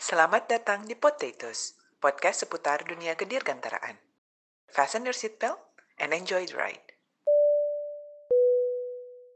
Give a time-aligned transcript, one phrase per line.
[0.00, 4.00] Selamat datang di Potatoes, podcast seputar dunia kedirgantaraan.
[4.72, 5.60] Fasten your seatbelt
[6.00, 6.86] and enjoy the ride.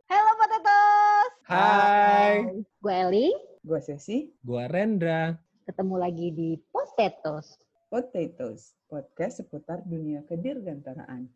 [0.09, 1.31] Halo Potatoes.
[1.45, 3.29] Hai, Gue Eli,
[3.61, 5.37] Gue Sesi, gua Rendra.
[5.65, 7.61] ketemu lagi di Potatoes.
[7.93, 11.29] Potatoes, podcast seputar dunia kedirgantaraan.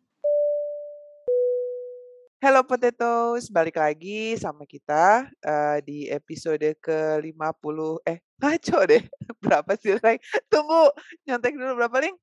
[2.39, 7.99] Halo Potatoes, balik lagi sama kita eh, di episode ke-50.
[8.07, 9.03] Eh, ngaco deh.
[9.43, 10.23] Berapa sih, Ray?
[10.47, 10.87] Tunggu,
[11.27, 12.15] nyontek dulu berapa, Ling?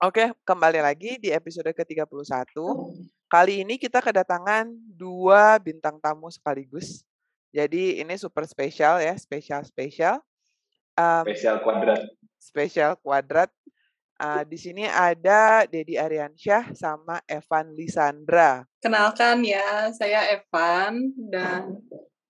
[0.00, 2.48] Oke, kembali lagi di episode ke-31.
[3.28, 7.04] Kali ini kita kedatangan dua bintang tamu sekaligus.
[7.52, 10.16] Jadi ini super spesial ya, spesial-spesial.
[10.96, 12.08] Em, spesial kuadrat.
[12.40, 13.52] spesial kuadrat.
[14.20, 18.60] Ah, di sini ada Dedi Ariansyah sama Evan Lisandra.
[18.84, 21.80] Kenalkan ya, saya Evan dan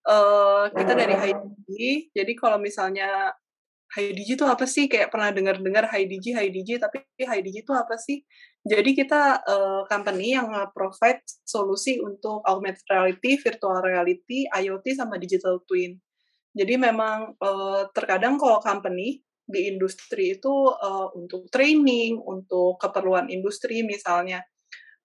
[0.06, 2.14] eh, kita dari HiDigi.
[2.14, 3.34] Jadi kalau misalnya
[3.90, 4.86] HiDigi itu apa sih?
[4.86, 8.22] Kayak pernah dengar-dengar HiDigi, HiDigi, tapi HiDigi itu apa sih?
[8.62, 15.58] Jadi kita eh, company yang provide solusi untuk augmented reality, virtual reality, IoT sama digital
[15.66, 15.98] twin.
[16.54, 23.82] Jadi memang eh, terkadang kalau company di industri itu eh, untuk training, untuk keperluan industri
[23.84, 24.40] misalnya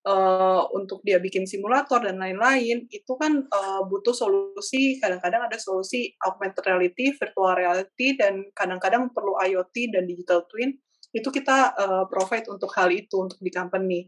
[0.06, 6.14] eh, untuk dia bikin simulator dan lain-lain itu kan eh, butuh solusi kadang-kadang ada solusi
[6.24, 10.78] augmented reality, virtual reality dan kadang-kadang perlu IoT dan digital twin.
[11.12, 14.06] Itu kita eh, provide untuk hal itu untuk di company.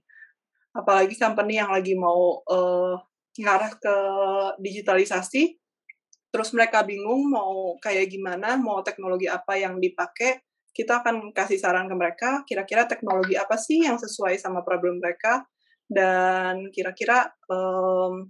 [0.77, 2.95] Apalagi company yang lagi mau eh,
[3.37, 3.95] ngarah ke
[4.61, 5.66] digitalisasi
[6.27, 10.43] terus mereka bingung mau kayak gimana mau teknologi apa yang dipakai
[10.75, 15.47] kita akan kasih saran ke mereka kira-kira teknologi apa sih yang sesuai sama problem mereka
[15.87, 18.29] dan kira-kira em,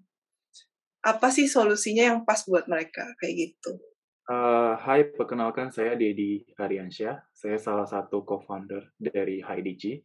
[1.04, 3.80] apa sih solusinya yang pas buat mereka kayak gitu.
[4.28, 7.32] Hai, perkenalkan saya Dedi Ariansyah.
[7.32, 10.04] Saya salah satu co-founder dari HiDigi.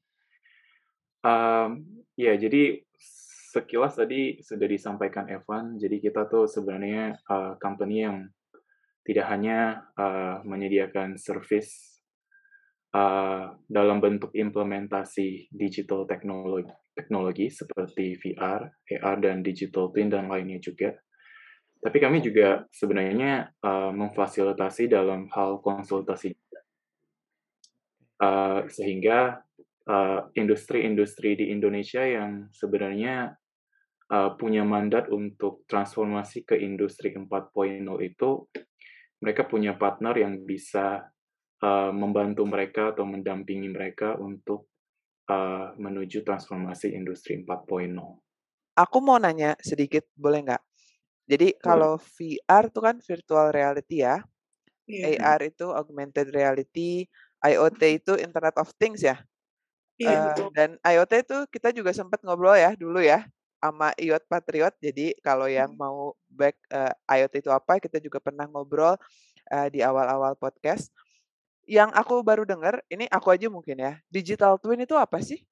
[1.26, 2.86] Um, ya, jadi
[3.52, 5.76] sekilas tadi sudah disampaikan Evan.
[5.76, 8.24] Jadi kita tuh sebenarnya uh, company yang
[9.04, 12.00] tidak hanya uh, menyediakan service
[12.96, 20.56] uh, dalam bentuk implementasi digital teknologi, teknologi seperti VR, AR, dan digital twin dan lainnya
[20.56, 20.96] juga.
[21.82, 26.32] Tapi kami juga sebenarnya uh, memfasilitasi dalam hal konsultasi,
[28.22, 29.42] Uh, sehingga
[29.90, 33.34] uh, industri-industri di Indonesia yang sebenarnya
[34.12, 38.30] uh, punya mandat untuk transformasi ke industri 4.0 itu,
[39.24, 41.08] mereka punya partner yang bisa
[41.64, 44.68] uh, membantu mereka atau mendampingi mereka untuk
[45.32, 47.96] uh, menuju transformasi industri 4.0.
[48.76, 50.62] Aku mau nanya sedikit, boleh nggak?
[51.28, 54.20] Jadi kalau VR itu kan virtual reality ya,
[54.82, 57.06] Iya, AR itu augmented reality,
[57.38, 59.16] IoT itu Internet of Things ya.
[60.00, 60.50] iya betul.
[60.56, 63.22] dan IoT itu kita juga sempat ngobrol ya dulu ya
[63.62, 64.74] sama IOT Patriot.
[64.82, 68.98] Jadi kalau yang mau back eh, IoT itu apa, kita juga pernah ngobrol
[69.54, 70.90] eh, di awal-awal podcast.
[71.62, 75.46] Yang aku baru dengar, ini aku aja mungkin ya, digital twin itu apa sih?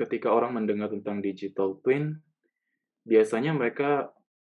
[0.00, 2.16] ketika orang mendengar tentang digital twin,
[3.04, 4.08] biasanya mereka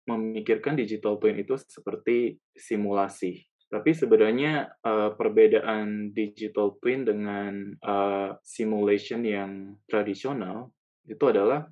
[0.09, 3.45] memikirkan digital twin itu seperti simulasi.
[3.69, 10.73] Tapi sebenarnya eh, perbedaan digital twin dengan eh, simulation yang tradisional
[11.05, 11.69] itu adalah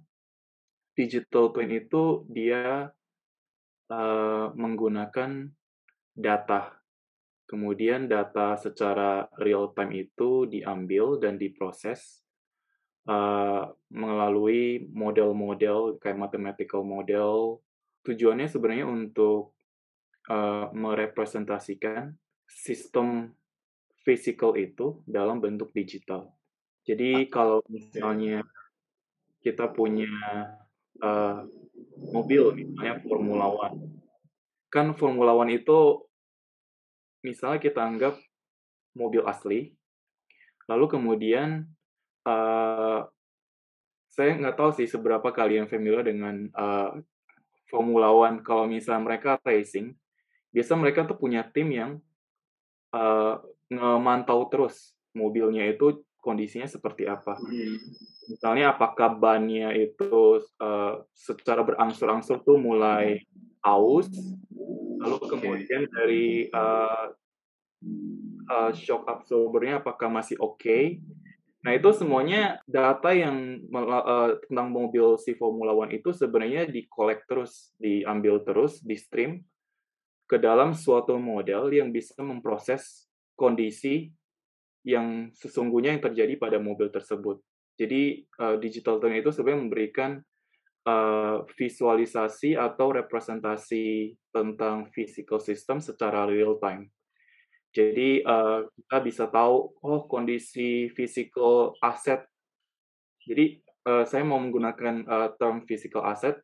[0.94, 2.90] digital twin itu dia
[3.90, 5.50] eh, menggunakan
[6.14, 6.78] data.
[7.44, 12.24] Kemudian data secara real time itu diambil dan diproses
[13.06, 17.60] uh, melalui model-model kayak mathematical model.
[18.08, 19.54] Tujuannya sebenarnya untuk
[20.32, 22.16] uh, merepresentasikan
[22.48, 23.32] sistem
[24.04, 26.32] physical itu dalam bentuk digital.
[26.84, 28.44] Jadi kalau misalnya
[29.40, 30.12] kita punya
[31.02, 31.48] uh,
[32.14, 34.04] mobil, misalnya Formula One,
[34.70, 36.04] kan Formula One itu
[37.24, 38.20] misalnya kita anggap
[38.94, 39.74] mobil asli,
[40.70, 41.66] lalu kemudian
[42.28, 43.08] uh,
[44.14, 46.94] saya nggak tahu sih seberapa kalian familiar dengan uh,
[47.66, 48.46] Formula One.
[48.46, 49.98] Kalau misalnya mereka racing,
[50.54, 51.92] biasa mereka tuh punya tim yang
[52.94, 53.42] uh,
[53.74, 57.36] ngemantau terus mobilnya itu kondisinya seperti apa.
[58.32, 63.20] Misalnya apakah bannya itu uh, secara berangsur-angsur tuh mulai
[63.60, 64.08] aus,
[65.04, 67.12] lalu kemudian dari uh,
[68.48, 71.04] uh, shock absorbernya apakah masih oke,
[71.64, 77.72] Nah, itu semuanya data yang uh, tentang mobil si Formula One itu sebenarnya di-collect terus,
[77.80, 79.48] diambil terus, di-stream
[80.28, 83.08] ke dalam suatu model yang bisa memproses
[83.40, 84.12] kondisi
[84.84, 87.40] yang sesungguhnya yang terjadi pada mobil tersebut.
[87.80, 90.12] Jadi uh, digital twin itu sebenarnya memberikan
[90.86, 96.92] uh, visualisasi atau representasi tentang physical system secara real time.
[97.74, 102.22] Jadi uh, kita bisa tahu oh kondisi physical asset.
[103.26, 106.38] Jadi uh, saya mau menggunakan uh, term physical asset.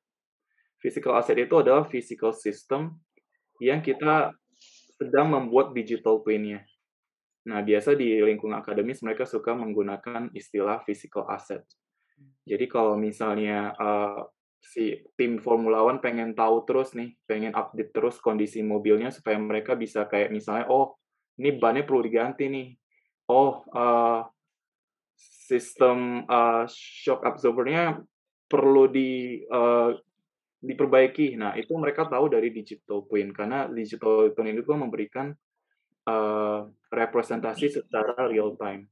[0.81, 2.97] Physical asset itu adalah physical system
[3.59, 4.31] yang kita
[4.97, 6.63] sedang membuat digital twin-nya.
[7.49, 11.65] Nah, biasa di lingkungan akademis mereka suka menggunakan istilah physical asset.
[12.45, 14.21] Jadi kalau misalnya uh,
[14.61, 19.73] si tim Formula One pengen tahu terus nih, pengen update terus kondisi mobilnya supaya mereka
[19.73, 21.01] bisa kayak misalnya, oh
[21.41, 22.69] ini bannya perlu diganti nih.
[23.29, 24.25] Oh, uh,
[25.49, 27.97] sistem uh, shock absorbernya
[28.45, 29.97] perlu di uh,
[30.59, 31.39] diperbaiki.
[31.39, 35.31] Nah, itu mereka tahu dari digital twin karena digital twin itu memberikan
[36.09, 38.89] uh, representasi secara real time.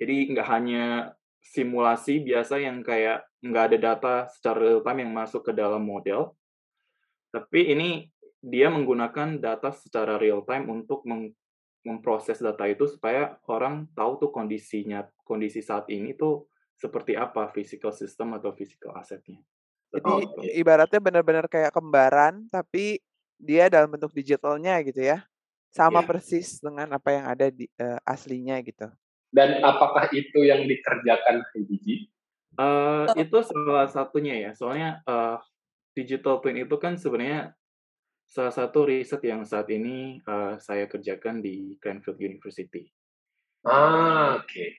[0.00, 1.12] Jadi nggak hanya
[1.44, 6.34] simulasi biasa yang kayak nggak ada data secara real time yang masuk ke dalam model,
[7.30, 8.08] tapi ini
[8.40, 11.34] dia menggunakan data secara real time untuk mem
[11.86, 17.94] memproses data itu supaya orang tahu tuh kondisinya, kondisi saat ini tuh seperti apa physical
[17.94, 19.40] system atau physical asetnya.
[19.88, 20.28] Jadi
[20.58, 23.00] ibaratnya benar-benar kayak kembaran, tapi
[23.40, 25.24] dia dalam bentuk digitalnya gitu ya?
[25.68, 26.08] Sama yeah.
[26.08, 28.88] persis dengan apa yang ada di uh, aslinya gitu.
[29.28, 32.08] Dan apakah itu yang dikerjakan Gigi?
[32.56, 34.50] Uh, itu salah satunya ya.
[34.56, 35.36] Soalnya uh,
[35.92, 37.52] digital twin itu kan sebenarnya
[38.28, 42.88] salah satu riset yang saat ini uh, saya kerjakan di Cranfield University.
[43.64, 44.48] Ah, oke.
[44.48, 44.70] Okay.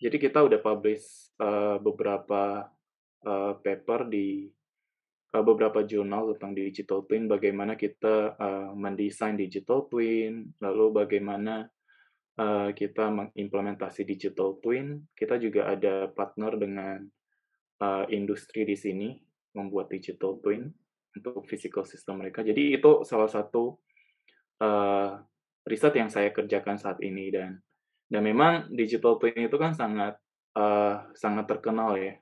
[0.00, 2.64] Jadi kita udah publish uh, beberapa
[3.24, 4.48] uh, paper di
[5.34, 11.70] uh, beberapa jurnal tentang digital twin, bagaimana kita uh, mendesain digital twin, lalu bagaimana
[12.38, 15.06] uh, kita mengimplementasi digital twin.
[15.14, 16.98] Kita juga ada partner dengan
[17.82, 19.08] uh, industri di sini
[19.56, 20.70] membuat digital twin
[21.10, 22.46] untuk physical system mereka.
[22.46, 23.74] Jadi itu salah satu
[24.62, 25.18] uh,
[25.66, 27.58] riset yang saya kerjakan saat ini dan
[28.10, 30.18] dan memang digital twin itu kan sangat
[30.58, 32.18] uh, sangat terkenal ya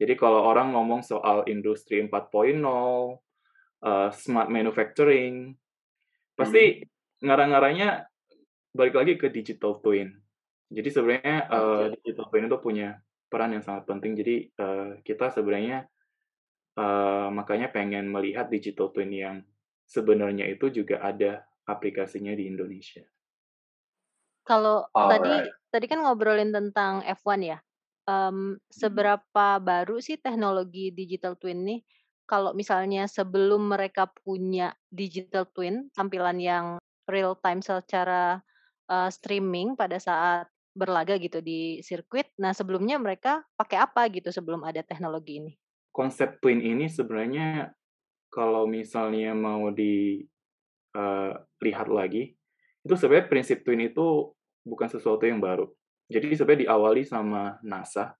[0.00, 2.08] jadi kalau orang ngomong soal industri 4.0,
[2.64, 5.52] uh, smart manufacturing,
[6.32, 7.28] pasti hmm.
[7.28, 8.08] ngarang-ngarangnya
[8.72, 10.16] balik lagi ke digital twin.
[10.72, 12.96] Jadi sebenarnya uh, digital twin itu punya
[13.28, 14.16] peran yang sangat penting.
[14.16, 15.84] Jadi uh, kita sebenarnya
[16.80, 19.44] uh, makanya pengen melihat digital twin yang
[19.84, 23.04] sebenarnya itu juga ada aplikasinya di Indonesia.
[24.48, 27.60] Kalau tadi tadi kan ngobrolin tentang F1 ya
[28.10, 31.80] um, seberapa baru sih teknologi digital twin nih?
[32.26, 36.66] Kalau misalnya sebelum mereka punya digital twin, tampilan yang
[37.10, 38.38] real time secara
[38.86, 42.30] uh, streaming pada saat berlaga gitu di sirkuit.
[42.38, 45.52] Nah, sebelumnya mereka pakai apa gitu sebelum ada teknologi ini?
[45.90, 47.74] Konsep twin ini sebenarnya
[48.30, 52.38] kalau misalnya mau dilihat uh, lagi,
[52.86, 54.30] itu sebenarnya prinsip twin itu
[54.62, 55.66] bukan sesuatu yang baru.
[56.10, 58.18] Jadi sebenarnya diawali sama NASA.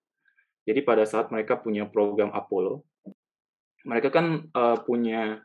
[0.63, 2.87] Jadi pada saat mereka punya program Apollo,
[3.83, 5.43] mereka kan uh, punya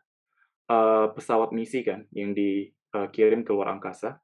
[0.69, 4.21] uh, pesawat misi kan yang dikirim ke luar angkasa.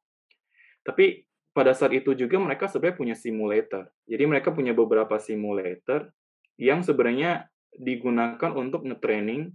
[0.86, 3.90] Tapi pada saat itu juga mereka sebenarnya punya simulator.
[4.06, 6.13] Jadi mereka punya beberapa simulator
[6.62, 9.50] yang sebenarnya digunakan untuk nge-training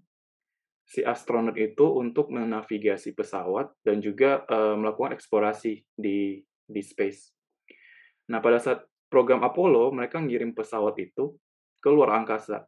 [0.87, 7.36] si astronot itu untuk menavigasi pesawat dan juga uh, melakukan eksplorasi di di space.
[8.27, 11.39] Nah, pada saat program Apollo, mereka ngirim pesawat itu
[11.79, 12.67] ke luar angkasa.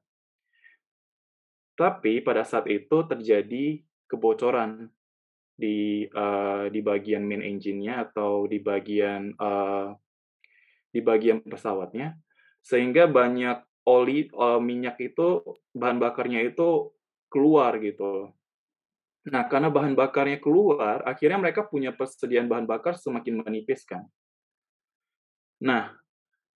[1.78, 4.90] Tapi pada saat itu terjadi kebocoran
[5.58, 9.90] di uh, di bagian main engine-nya atau di bagian uh,
[10.94, 12.14] di bagian pesawatnya
[12.62, 13.58] sehingga banyak
[13.90, 15.42] oli uh, minyak itu
[15.74, 16.94] bahan bakarnya itu
[17.26, 18.30] keluar gitu.
[19.28, 24.08] Nah, karena bahan bakarnya keluar, akhirnya mereka punya persediaan bahan bakar semakin menipis kan.
[25.64, 25.90] Nah,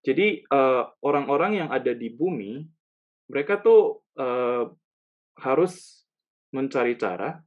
[0.03, 2.67] jadi orang orang-orang yang ada di bumi,
[3.31, 4.69] mereka tuh uh,
[5.39, 6.05] harus
[6.53, 7.41] mencari cara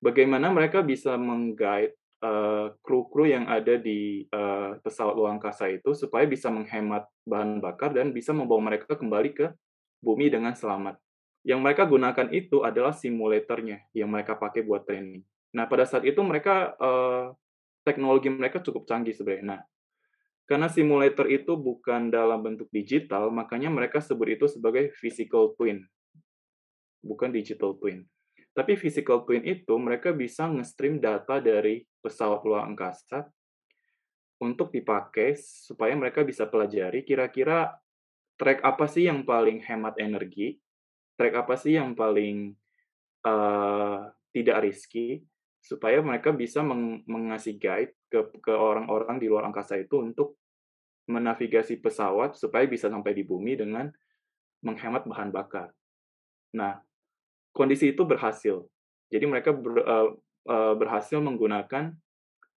[0.00, 1.92] bagaimana mereka bisa menggait
[2.24, 7.92] uh, kru-kru yang ada di uh, pesawat luar angkasa itu supaya bisa menghemat bahan bakar
[7.92, 9.46] dan bisa membawa mereka kembali ke
[10.00, 10.96] bumi dengan selamat.
[11.44, 15.22] Yang mereka gunakan itu adalah simulatornya yang mereka pakai buat training.
[15.54, 17.32] Nah, pada saat itu mereka uh,
[17.84, 19.44] teknologi mereka cukup canggih sebenarnya.
[19.44, 19.60] Nah,
[20.48, 25.84] karena simulator itu bukan dalam bentuk digital, makanya mereka sebut itu sebagai physical twin,
[27.04, 28.08] bukan digital twin.
[28.56, 33.28] Tapi physical twin itu mereka bisa nge-stream data dari pesawat luar angkasa
[34.40, 37.76] untuk dipakai supaya mereka bisa pelajari kira-kira
[38.40, 40.56] track apa sih yang paling hemat energi,
[41.20, 42.56] track apa sih yang paling
[43.28, 45.26] uh, tidak risky,
[45.60, 50.40] supaya mereka bisa meng mengasih guide ke ke orang-orang di luar angkasa itu untuk
[51.08, 53.88] menavigasi pesawat supaya bisa sampai di bumi dengan
[54.60, 55.72] menghemat bahan bakar.
[56.52, 56.80] Nah,
[57.56, 58.68] kondisi itu berhasil.
[59.08, 60.08] Jadi mereka ber, uh,
[60.48, 61.96] uh, berhasil menggunakan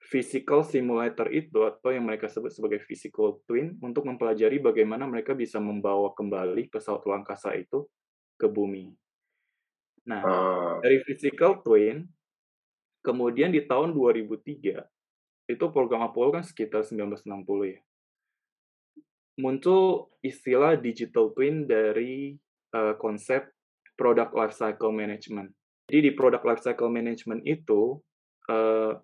[0.01, 5.62] physical simulator itu atau yang mereka sebut sebagai physical twin untuk mempelajari bagaimana mereka bisa
[5.62, 7.88] membawa kembali pesawat luar angkasa itu
[8.36, 8.91] ke bumi.
[10.10, 10.75] Nah, uh.
[10.84, 12.10] dari physical twin,
[13.05, 14.81] kemudian di tahun 2003,
[15.50, 17.80] itu program Apollo kan sekitar 1960 ya,
[19.42, 22.38] muncul istilah digital twin dari
[22.76, 23.50] uh, konsep
[23.96, 25.54] product life cycle management.
[25.90, 28.00] Jadi di product life cycle management itu,
[28.48, 28.96] uh,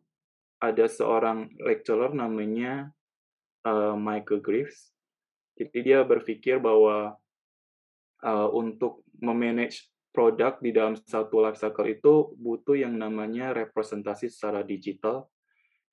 [0.58, 2.90] ada seorang lecturer namanya
[3.68, 4.90] uh, Michael Greaves.
[5.58, 7.18] Jadi dia berpikir bahwa
[8.26, 14.66] uh, untuk memanage produk di dalam satu life cycle itu butuh yang namanya representasi secara
[14.66, 15.30] digital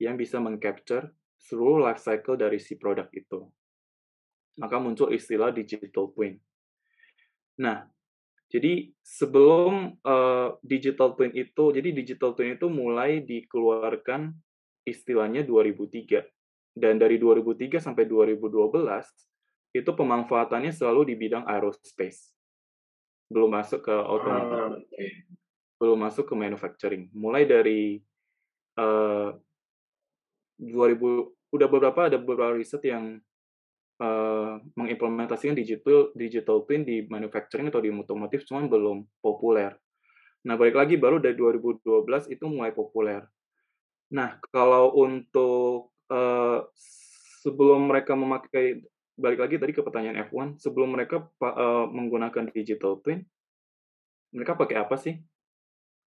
[0.04, 1.08] yang bisa mengcapture
[1.40, 3.49] seluruh life cycle dari si produk itu.
[4.61, 6.38] Maka muncul istilah digital twin.
[7.58, 7.88] Nah,
[8.49, 14.30] jadi sebelum uh, digital twin itu, jadi digital twin itu mulai dikeluarkan
[14.87, 16.23] istilahnya 2003.
[16.75, 18.70] Dan dari 2003 sampai 2012,
[19.75, 22.30] itu pemanfaatannya selalu di bidang aerospace.
[23.26, 24.54] Belum masuk ke otomotif.
[24.54, 24.78] Uh,
[25.75, 27.11] Belum masuk ke manufacturing.
[27.11, 27.99] Mulai dari
[28.78, 29.34] uh,
[30.58, 33.18] 2000, udah beberapa, ada beberapa riset yang
[34.02, 39.75] uh, mengimplementasikan digital digital twin di manufacturing atau di otomotif, cuman belum populer.
[40.44, 43.25] Nah, balik lagi baru dari 2012 itu mulai populer.
[44.12, 46.61] Nah, kalau untuk uh,
[47.40, 48.84] sebelum mereka memakai
[49.14, 53.25] balik lagi tadi ke pertanyaan F1, sebelum mereka uh, menggunakan digital twin,
[54.34, 55.16] mereka pakai apa sih?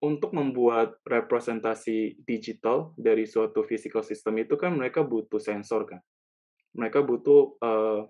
[0.04, 6.00] Untuk membuat representasi digital dari suatu physical system itu kan mereka butuh sensor kan.
[6.76, 8.04] Mereka butuh uh,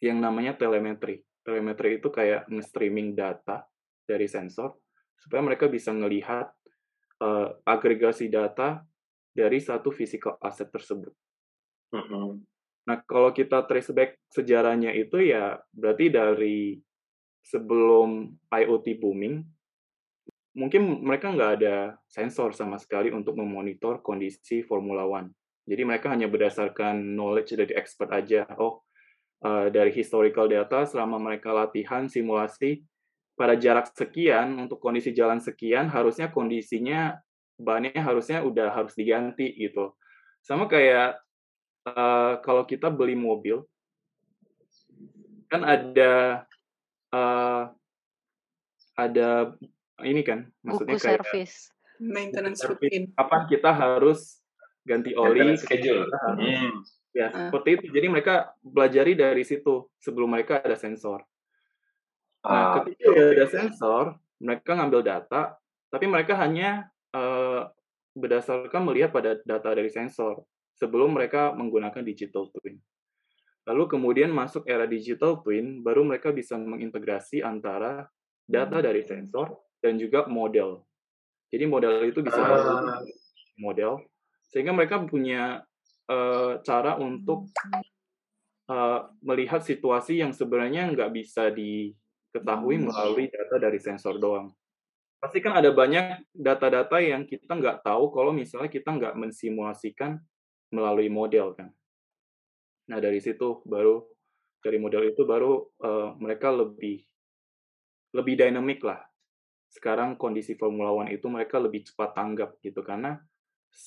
[0.00, 1.20] yang namanya telemetri.
[1.44, 3.68] Telemetri itu kayak nge-streaming data
[4.08, 4.72] dari sensor
[5.20, 6.48] supaya mereka bisa melihat
[7.20, 8.80] uh, agregasi data
[9.36, 11.12] dari satu physical asset tersebut.
[12.86, 16.58] Nah, kalau kita trace back sejarahnya itu ya berarti dari
[17.42, 19.42] sebelum IoT booming,
[20.56, 25.30] mungkin mereka nggak ada sensor sama sekali untuk memonitor kondisi Formula One.
[25.68, 28.48] Jadi mereka hanya berdasarkan knowledge dari expert aja.
[28.56, 28.86] Oh,
[29.44, 32.80] uh, dari historical data selama mereka latihan simulasi
[33.36, 37.20] pada jarak sekian untuk kondisi jalan sekian harusnya kondisinya
[37.60, 39.92] bannya harusnya udah harus diganti gitu
[40.40, 41.20] sama kayak
[41.84, 43.60] uh, kalau kita beli mobil
[45.52, 46.44] kan ada
[47.12, 47.68] uh,
[48.96, 49.52] ada
[50.04, 51.56] ini kan maksudnya Buku kayak service
[51.96, 54.44] maintenance rutin kapan kita harus
[54.84, 56.84] ganti oli schedule hmm.
[57.16, 57.48] ya uh.
[57.48, 61.24] seperti itu jadi mereka belajari dari situ sebelum mereka ada sensor
[62.46, 63.34] Nah, ketika okay.
[63.34, 64.04] ada sensor,
[64.38, 65.58] mereka ngambil data,
[65.90, 67.66] tapi mereka hanya uh,
[68.14, 70.46] berdasarkan melihat pada data dari sensor
[70.78, 72.78] sebelum mereka menggunakan digital twin.
[73.66, 78.06] Lalu kemudian masuk era digital twin, baru mereka bisa mengintegrasi antara
[78.46, 79.50] data dari sensor
[79.80, 80.82] dan juga model.
[81.52, 83.00] Jadi model itu bisa uh.
[83.56, 84.02] model,
[84.50, 85.62] sehingga mereka punya
[86.10, 87.50] uh, cara untuk
[88.70, 91.94] uh, melihat situasi yang sebenarnya nggak bisa di
[92.34, 92.84] ketahui hmm.
[92.90, 94.52] melalui data dari sensor doang.
[95.16, 100.20] Pasti kan ada banyak data-data yang kita nggak tahu kalau misalnya kita nggak mensimulasikan
[100.68, 101.72] melalui model kan.
[102.92, 104.04] Nah dari situ baru
[104.60, 107.00] dari model itu baru uh, mereka lebih
[108.12, 109.00] lebih dinamik lah.
[109.76, 113.20] Sekarang kondisi Formula One itu mereka lebih cepat tanggap gitu karena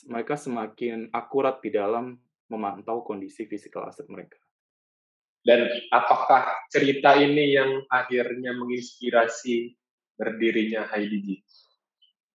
[0.05, 2.13] mereka semakin akurat di dalam
[2.45, 4.37] memantau kondisi physical asset mereka.
[5.41, 9.73] Dan apakah cerita ini yang akhirnya menginspirasi
[10.13, 11.41] berdirinya HiDigi?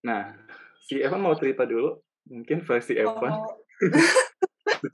[0.03, 0.35] Nah,
[0.83, 3.33] si Evan mau cerita dulu, mungkin versi Evan.
[4.85, 4.93] Oh.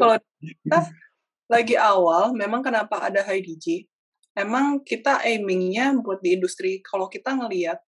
[0.00, 0.80] Kalau kita
[1.46, 3.84] lagi awal, memang kenapa ada HiDigi?
[4.32, 7.80] Emang kita aimingnya buat di industri, kalau kita ngelihat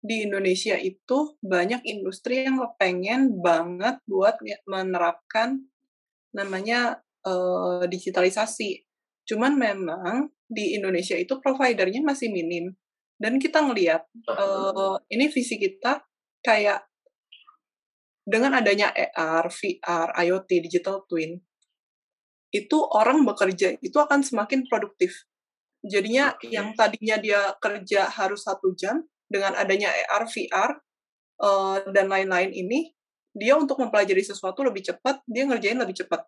[0.00, 5.60] di Indonesia itu banyak industri yang pengen banget buat menerapkan
[6.32, 8.88] namanya uh, digitalisasi.
[9.28, 12.72] Cuman memang di Indonesia itu providernya masih minim.
[13.20, 16.00] Dan kita ngelihat uh, ini visi kita
[16.40, 16.88] kayak
[18.24, 21.36] dengan adanya AR, VR, IoT, digital twin,
[22.50, 25.28] itu orang bekerja itu akan semakin produktif.
[25.84, 26.48] Jadinya Oke.
[26.48, 30.70] yang tadinya dia kerja harus satu jam, dengan adanya AR, VR,
[31.42, 32.92] eh, dan lain-lain ini,
[33.32, 36.26] dia untuk mempelajari sesuatu lebih cepat, dia ngerjain lebih cepat.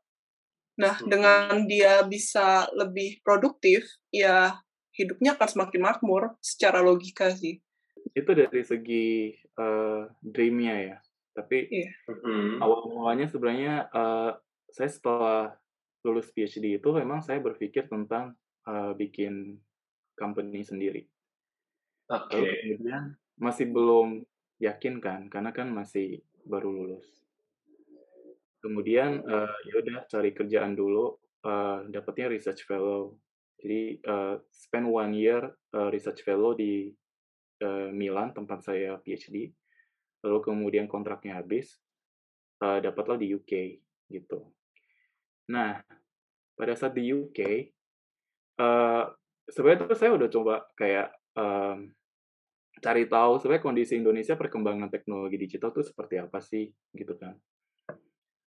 [0.80, 1.08] Nah, Hmm.
[1.10, 4.56] dengan dia bisa lebih produktif, ya
[4.96, 7.60] hidupnya akan semakin makmur secara logika sih.
[8.16, 10.96] Itu dari segi eh, dream-nya ya.
[11.36, 11.90] Tapi Iya.
[12.08, 12.60] Mhm.
[12.60, 14.30] awal mulanya sebenarnya eh,
[14.72, 15.42] saya setelah
[16.04, 18.36] lulus PhD itu memang saya berpikir tentang
[18.68, 19.60] eh, bikin
[20.16, 21.11] company sendiri.
[22.12, 22.36] Oke.
[22.36, 23.04] Lalu kemudian
[23.40, 24.08] masih belum
[24.60, 27.08] yakin kan, karena kan masih baru lulus.
[28.60, 33.16] Kemudian eh, ya udah cari kerjaan dulu, eh, dapatnya research fellow.
[33.58, 35.42] Jadi eh, spend one year
[35.72, 36.92] eh, research fellow di
[37.58, 39.50] eh, Milan tempat saya PhD.
[40.22, 41.80] Lalu kemudian kontraknya habis,
[42.62, 43.52] eh, dapatlah di UK
[44.12, 44.46] gitu.
[45.50, 45.82] Nah,
[46.54, 47.40] pada saat di UK,
[48.60, 49.04] eh,
[49.48, 51.90] sebenarnya saya udah coba kayak em,
[52.82, 57.38] cari tahu sebenarnya kondisi Indonesia perkembangan teknologi digital tuh seperti apa sih gitu kan.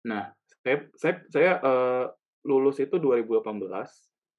[0.08, 0.32] Nah,
[0.64, 2.06] saya saya saya eh,
[2.48, 3.44] lulus itu 2018.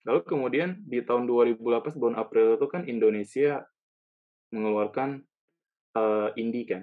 [0.04, 3.64] Lalu kemudian di tahun 2018 bulan April itu kan Indonesia
[4.52, 5.20] mengeluarkan
[5.94, 6.82] eh, INDI kan.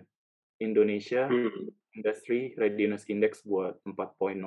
[0.61, 1.73] Indonesia Hmm.
[1.97, 4.37] Industry Readiness Index buat 4.0.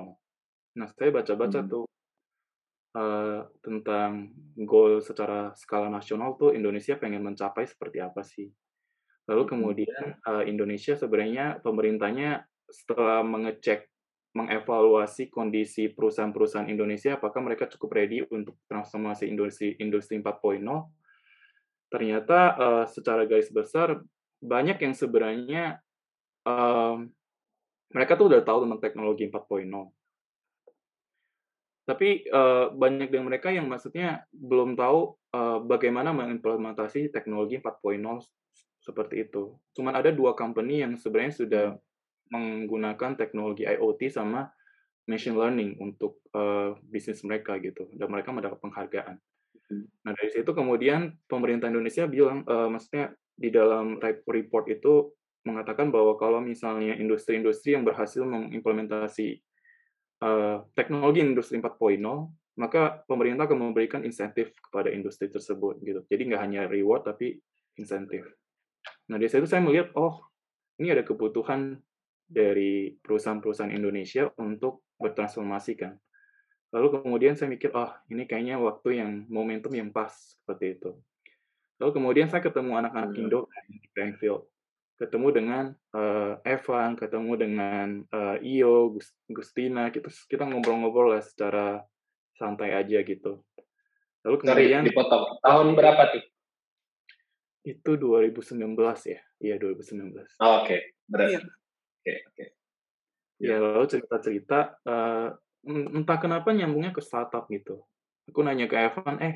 [0.79, 1.71] Nah, saya baca-baca Hmm.
[1.71, 1.85] tuh
[2.95, 8.49] eh, tentang goal secara skala nasional tuh Indonesia pengen mencapai seperti apa sih.
[9.27, 13.91] Lalu kemudian eh, Indonesia sebenarnya pemerintahnya setelah mengecek,
[14.35, 20.65] mengevaluasi kondisi perusahaan-perusahaan Indonesia, apakah mereka cukup ready untuk transformasi industri industri 4.0,
[21.93, 24.03] ternyata eh, secara garis besar
[24.45, 25.81] banyak yang sebenarnya
[26.45, 27.09] em,
[27.95, 29.89] mereka tuh udah tahu tentang teknologi 4.0.
[31.85, 38.25] Tapi eh, banyak dari mereka yang maksudnya belum tahu eh, bagaimana mengimplementasi teknologi 4.0
[38.81, 39.57] seperti itu.
[39.77, 41.67] Cuman ada dua company yang sebenarnya sudah
[42.33, 44.49] menggunakan teknologi IoT sama
[45.05, 49.17] machine learning untuk eh, bisnis mereka gitu, dan mereka mendapat penghargaan.
[50.05, 55.13] Nah dari situ kemudian pemerintah Indonesia bilang, eh, maksudnya di dalam re- report itu
[55.45, 59.45] mengatakan bahwa kalau misalnya industri-industri yang berhasil mengimplementasi
[60.23, 61.99] eh, teknologi industri 4.0,
[62.55, 66.07] maka pemerintah akan memberikan insentif kepada industri tersebut gitu.
[66.07, 67.43] Jadi nggak hanya reward tapi
[67.75, 68.23] insentif.
[69.11, 70.23] Nah dari situ saya melihat, oh
[70.79, 71.79] ini ada kebutuhan
[72.25, 75.95] dari perusahaan-perusahaan Indonesia untuk bertransformasi kan.
[76.75, 80.91] Lalu kemudian saya mikir, oh ini kayaknya waktu yang momentum yang pas seperti itu.
[81.79, 83.21] Lalu kemudian saya ketemu anak-anak Hmm.
[83.27, 84.47] Indo di Greenfield.
[84.95, 91.83] Ketemu dengan eh, Evan, ketemu dengan eh, Iyo, Gus- Gustina, kita kita ngobrol-ngobrol lah secara
[92.39, 93.43] santai aja gitu.
[94.23, 95.25] Lalu Sorry, kemudian dipotong.
[95.43, 96.25] Tahun berapa tuh?
[97.65, 98.77] itu 2019
[99.09, 100.37] ya, iya 2019.
[100.37, 101.33] Oh, Oke, berat.
[101.33, 101.41] Iya.
[102.05, 102.45] Oke, oke.
[103.41, 105.29] Ya lalu cerita-cerita, eh,
[105.73, 107.81] en- entah kenapa nyambungnya ke startup gitu.
[108.29, 109.35] Aku nanya ke Evan, eh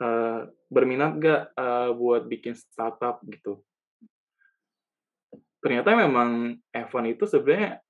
[0.00, 0.40] eh,
[0.72, 3.60] berminat nggak eh, buat bikin startup gitu?
[5.68, 7.84] Ternyata memang Evan itu sebenarnya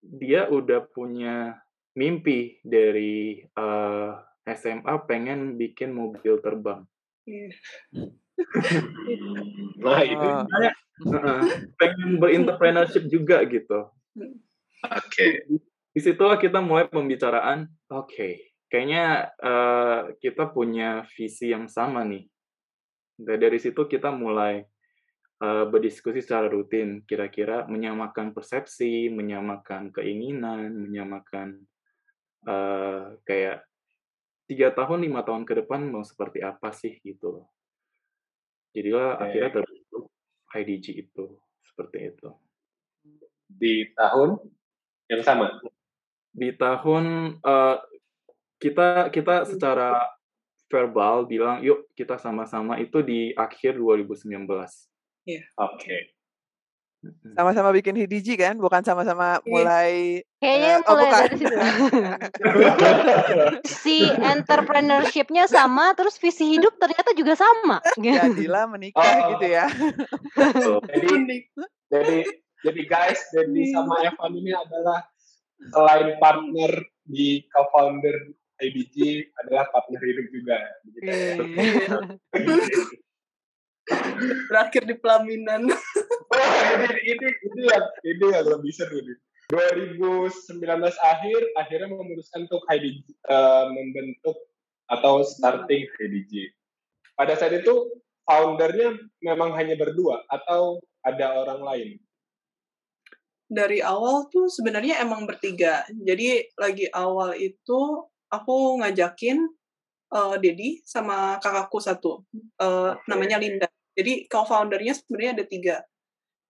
[0.00, 1.52] dia udah punya
[1.92, 4.10] mimpi dari eh,
[4.56, 6.80] SMA pengen bikin mobil terbang.
[9.84, 10.28] Nah, itu.
[11.12, 11.40] Heeh,
[11.76, 13.92] pengen berentrepreneurship juga gitu.
[14.80, 15.26] oke.
[15.92, 17.68] di situlah kita mulai pembicaraan.
[17.92, 22.24] Oke, kayaknya eh, kita punya visi yang sama nih.
[23.20, 24.64] Dan dari situ kita mulai
[25.40, 31.64] eh, berdiskusi secara rutin, kira-kira menyamakan persepsi, menyamakan keinginan, menyamakan
[32.46, 33.64] eh, kayak
[34.50, 37.46] tiga tahun, lima tahun ke depan mau seperti apa sih gitu.
[38.74, 39.22] Jadilah Oke.
[39.26, 40.04] akhirnya terbentuk
[40.50, 41.24] IDG itu
[41.62, 42.30] seperti itu.
[43.50, 44.38] Di tahun
[45.10, 45.58] yang sama.
[46.30, 47.76] di tahun eh,
[48.62, 49.98] kita kita secara
[50.70, 54.46] verbal bilang yuk kita sama-sama itu di akhir 2019.
[55.56, 55.96] Oke.
[57.00, 57.32] Mm-mm.
[57.32, 59.48] Sama-sama bikin HDG kan, bukan sama-sama Iya.
[59.48, 59.92] mulai
[60.36, 61.20] Kayaknya oh, mulai bukan.
[61.24, 61.56] dari situ.
[63.64, 67.80] si entrepreneurship-nya sama, terus visi hidup ternyata juga sama.
[67.96, 69.28] jadilah menikah Oh.
[69.32, 69.64] gitu ya.
[70.92, 71.08] Jadi,
[71.88, 72.18] jadi,
[72.60, 75.00] jadi guys, Debbie sama Evan ini adalah
[75.72, 78.28] selain partner di co-founder
[78.60, 80.58] IBG adalah partner hidup juga.
[80.84, 81.34] Begitu ya.
[81.40, 81.96] Iya.
[84.48, 85.70] berakhir di pelaminan.
[86.30, 89.18] Oh, ini, ini, ini, yang, ini yang lebih seru nih.
[89.50, 94.38] 2019 akhir, akhirnya memutuskan untuk HIDG, uh, membentuk
[94.86, 96.54] atau starting HIDG.
[97.18, 98.94] Pada saat itu, foundernya
[99.26, 101.88] memang hanya berdua atau ada orang lain?
[103.50, 105.82] Dari awal tuh sebenarnya emang bertiga.
[105.90, 109.42] Jadi lagi awal itu aku ngajakin
[110.14, 112.22] uh, Dedi sama kakakku satu,
[112.62, 113.10] uh, okay.
[113.10, 113.66] namanya Linda.
[114.00, 115.76] Jadi co-foundernya sebenarnya ada tiga.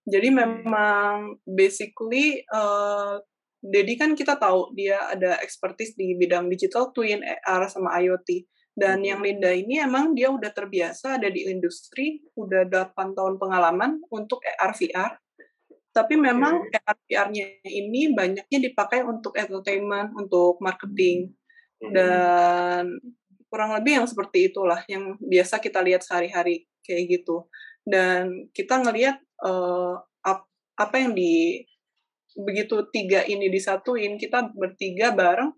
[0.06, 3.18] Jadi memang basically uh,
[3.60, 8.46] Dedi kan kita tahu dia ada expertise di bidang digital twin, AR sama IoT.
[8.70, 14.00] Dan yang Linda ini emang dia udah terbiasa ada di industri, udah 8 tahun pengalaman
[14.08, 15.12] untuk AR VR.
[15.90, 21.34] Tapi memang AR VR-nya ini banyaknya dipakai untuk entertainment, untuk marketing.
[21.76, 22.96] Dan
[23.50, 27.46] kurang lebih yang seperti itulah yang biasa kita lihat sehari-hari kayak gitu.
[27.86, 31.62] Dan kita ngelihat uh, ap, apa yang di
[32.34, 35.54] begitu tiga ini disatuin, kita bertiga bareng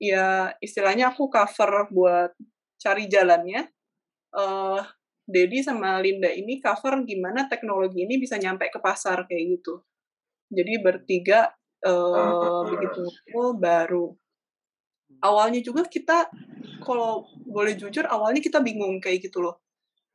[0.00, 2.34] ya istilahnya aku cover buat
[2.82, 3.70] cari jalannya.
[4.34, 4.82] Uh,
[5.30, 9.86] Dedi sama Linda ini cover gimana teknologi ini bisa nyampe ke pasar kayak gitu.
[10.50, 11.46] Jadi bertiga
[11.86, 13.06] uh, begitu
[13.54, 14.10] baru.
[15.22, 16.26] Awalnya juga kita
[16.82, 19.62] kalau boleh jujur awalnya kita bingung kayak gitu loh.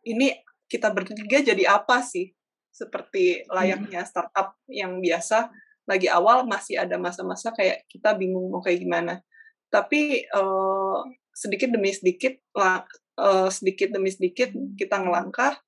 [0.06, 0.38] Ini
[0.70, 2.30] kita bertiga jadi apa sih?
[2.70, 5.50] Seperti layaknya startup yang biasa
[5.86, 9.22] lagi awal masih ada masa-masa kayak kita bingung mau kayak gimana
[9.70, 11.04] tapi uh,
[11.36, 12.88] sedikit demi sedikit lah
[13.22, 15.60] uh, sedikit demi sedikit kita ngelangkah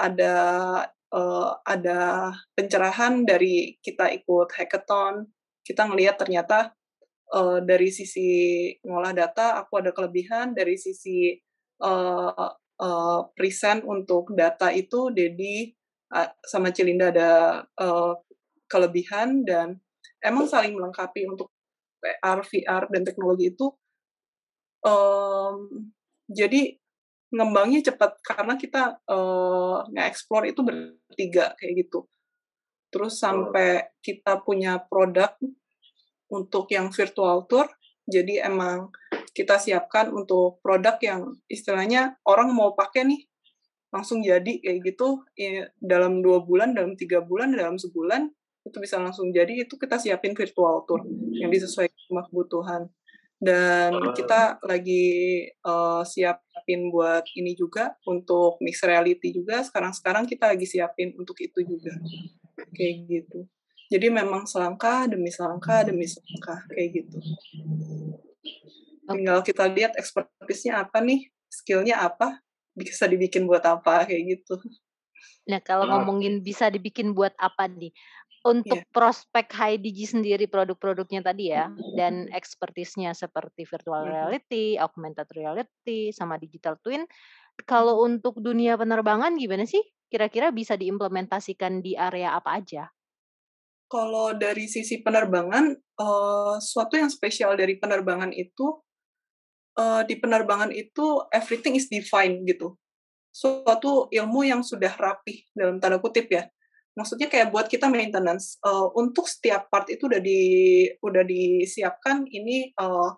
[0.00, 0.34] ada
[1.12, 5.28] uh, ada pencerahan dari kita ikut hackathon
[5.66, 6.72] kita ngelihat ternyata
[7.34, 11.36] uh, dari sisi ngolah data aku ada kelebihan dari sisi
[11.84, 12.48] uh,
[12.80, 15.70] uh, present untuk data itu Dedi
[16.14, 18.14] uh, sama Cilinda ada uh,
[18.70, 19.78] kelebihan dan
[20.24, 21.52] emang saling melengkapi untuk
[22.04, 23.72] AR, VR, dan teknologi itu
[24.84, 25.88] um,
[26.28, 26.76] jadi
[27.34, 32.06] ngembangnya cepat karena kita uh, nge-explore itu bertiga kayak gitu.
[32.94, 35.34] Terus sampai kita punya produk
[36.30, 37.66] untuk yang virtual tour,
[38.06, 38.94] jadi emang
[39.34, 43.20] kita siapkan untuk produk yang istilahnya orang mau pakai nih
[43.90, 48.30] langsung jadi kayak gitu ya, dalam dua bulan, dalam tiga bulan, dalam sebulan
[48.64, 52.82] itu bisa langsung jadi itu kita siapin virtual tour yang disesuaikan sama kebutuhan.
[53.44, 60.64] Dan kita lagi uh, siapin buat ini juga untuk mix reality juga sekarang-sekarang kita lagi
[60.64, 61.92] siapin untuk itu juga.
[62.72, 63.38] Kayak gitu.
[63.92, 67.18] Jadi memang selangkah demi selangkah demi selangkah kayak gitu
[69.08, 72.40] tinggal kita lihat expertise-nya apa nih skillnya apa
[72.74, 74.58] bisa dibikin buat apa kayak gitu
[75.44, 77.92] Nah, kalau ngomongin bisa dibikin buat apa nih?
[78.44, 78.92] Untuk yeah.
[78.92, 86.36] prospek High Digi sendiri produk-produknya tadi ya, dan expertise-nya seperti virtual reality, augmented reality, sama
[86.36, 87.08] digital twin.
[87.64, 89.80] Kalau untuk dunia penerbangan gimana sih?
[90.12, 92.92] Kira-kira bisa diimplementasikan di area apa aja?
[93.88, 95.64] Kalau dari sisi penerbangan,
[96.00, 98.76] uh, suatu yang spesial dari penerbangan itu,
[99.78, 102.74] uh, di penerbangan itu everything is defined gitu.
[103.34, 106.46] Suatu ilmu yang sudah rapih dalam tanda kutip ya
[106.94, 110.42] maksudnya kayak buat kita maintenance uh, untuk setiap part itu udah di
[111.02, 113.10] udah disiapkan ini uh,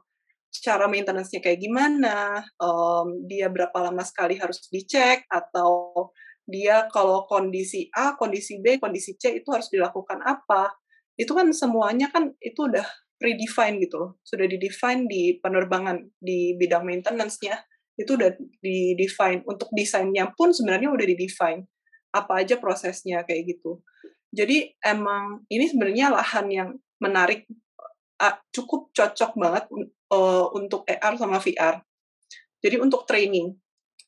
[0.56, 5.92] cara maintenance-nya kayak gimana um, dia berapa lama sekali harus dicek atau
[6.48, 10.72] dia kalau kondisi A kondisi B kondisi C itu harus dilakukan apa
[11.20, 12.86] itu kan semuanya kan itu udah
[13.16, 17.56] predefined gitu loh sudah didefine di penerbangan di bidang maintenance-nya
[17.96, 21.64] itu udah di-define untuk desainnya pun sebenarnya udah di-define
[22.12, 23.80] apa aja prosesnya kayak gitu.
[24.32, 27.48] Jadi emang ini sebenarnya lahan yang menarik,
[28.52, 29.64] cukup cocok banget
[30.12, 31.80] uh, untuk AR sama VR.
[32.60, 33.52] Jadi untuk training,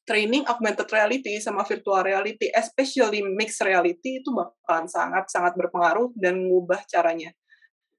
[0.09, 6.81] training augmented reality sama virtual reality, especially mixed reality itu bakalan sangat-sangat berpengaruh dan mengubah
[6.89, 7.33] caranya.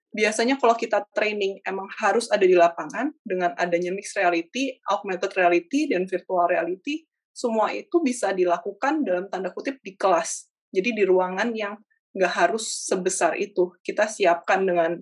[0.10, 5.86] Biasanya kalau kita training emang harus ada di lapangan dengan adanya mixed reality, augmented reality,
[5.86, 10.50] dan virtual reality, semua itu bisa dilakukan dalam tanda kutip di kelas.
[10.74, 11.78] Jadi di ruangan yang
[12.18, 13.70] nggak harus sebesar itu.
[13.86, 14.98] Kita siapkan dengan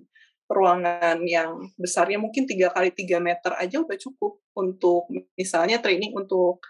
[0.48, 6.64] ruangan yang besarnya mungkin tiga kali tiga meter aja udah cukup untuk misalnya training untuk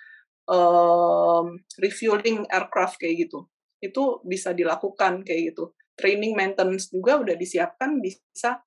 [0.51, 3.47] um, refueling aircraft kayak gitu.
[3.79, 5.78] Itu bisa dilakukan kayak gitu.
[5.99, 8.63] Training maintenance juga udah disiapkan bisa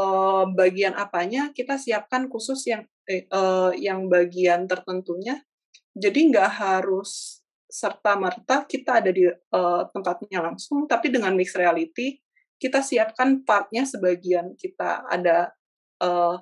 [0.00, 5.44] uh, bagian apanya kita siapkan khusus yang eh, uh, yang bagian tertentunya.
[5.92, 12.20] Jadi nggak harus serta merta kita ada di uh, tempatnya langsung, tapi dengan mixed reality
[12.56, 15.50] kita siapkan partnya sebagian kita ada
[15.98, 16.38] uh,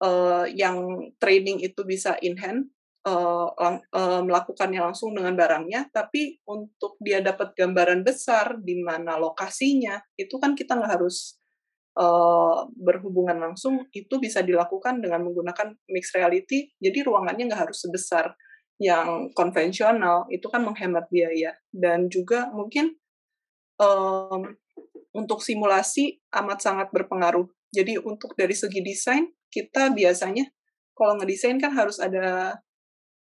[0.00, 2.70] uh, yang training itu bisa in hand
[3.06, 10.02] lang uh, melakukannya langsung dengan barangnya, tapi untuk dia dapat gambaran besar di mana lokasinya
[10.18, 11.38] itu kan kita nggak harus
[11.94, 16.74] uh, berhubungan langsung itu bisa dilakukan dengan menggunakan mixed reality.
[16.82, 18.34] Jadi ruangannya nggak harus sebesar
[18.76, 22.92] yang konvensional itu kan menghemat biaya dan juga mungkin
[23.80, 24.52] um,
[25.16, 27.48] untuk simulasi amat sangat berpengaruh.
[27.72, 30.44] Jadi untuk dari segi desain kita biasanya
[30.96, 32.56] kalau ngedesain kan harus ada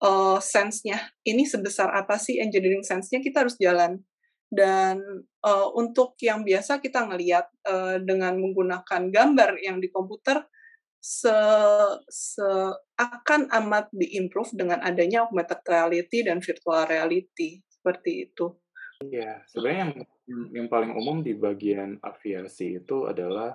[0.02, 0.98] uh, sense-nya.
[1.22, 4.00] Ini sebesar apa sih engineering sense-nya kita harus jalan.
[4.54, 5.02] Dan
[5.42, 10.46] uh, untuk yang biasa kita ngelihat uh, dengan menggunakan gambar yang di komputer
[11.04, 11.36] se,
[12.06, 12.48] se
[12.96, 18.54] akan amat diimprove dengan adanya augmented reality dan virtual reality seperti itu.
[19.04, 19.94] Iya, sebenarnya yang
[20.56, 23.52] yang paling umum di bagian aviasi itu adalah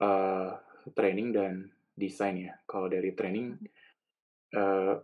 [0.00, 0.56] uh,
[0.96, 2.56] training dan desain ya.
[2.64, 3.58] Kalau dari training
[4.56, 4.96] uh,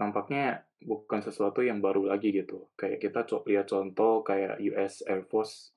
[0.00, 2.72] nampaknya bukan sesuatu yang baru lagi gitu.
[2.72, 5.76] Kayak kita co lihat contoh kayak US Air Force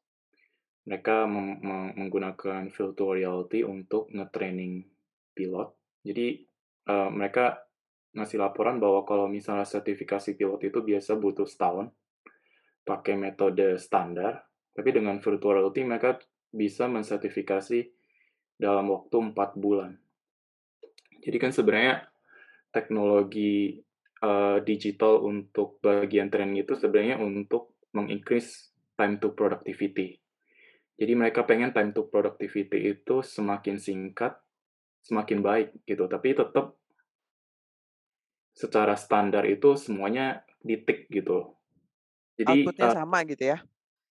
[0.87, 4.83] mereka menggunakan virtual reality untuk nge-training
[5.35, 5.75] pilot.
[6.03, 6.43] Jadi
[6.87, 7.63] uh, mereka
[8.15, 11.91] ngasih laporan bahwa kalau misalnya sertifikasi pilot itu biasa butuh setahun
[12.83, 14.43] pakai metode standar,
[14.75, 16.19] tapi dengan virtual reality mereka
[16.51, 17.91] bisa mensertifikasi
[18.59, 19.95] dalam waktu empat bulan.
[21.23, 22.03] Jadi kan sebenarnya
[22.75, 23.82] teknologi
[24.23, 30.17] uh, digital untuk bagian training itu sebenarnya untuk mengincrease time to productivity.
[30.95, 34.39] Jadi mereka pengen time to productivity itu semakin singkat
[35.03, 36.07] semakin baik gitu.
[36.07, 36.79] Tapi tetap
[38.53, 41.57] secara standar itu semuanya ditik gitu
[42.37, 43.57] jadi outputnya uh, sama gitu ya?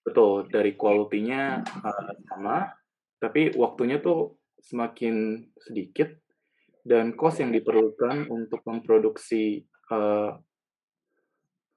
[0.03, 2.75] betul dari quality-nya uh, sama
[3.23, 6.11] tapi waktunya tuh semakin sedikit
[6.83, 10.41] dan cost yang diperlukan untuk memproduksi orang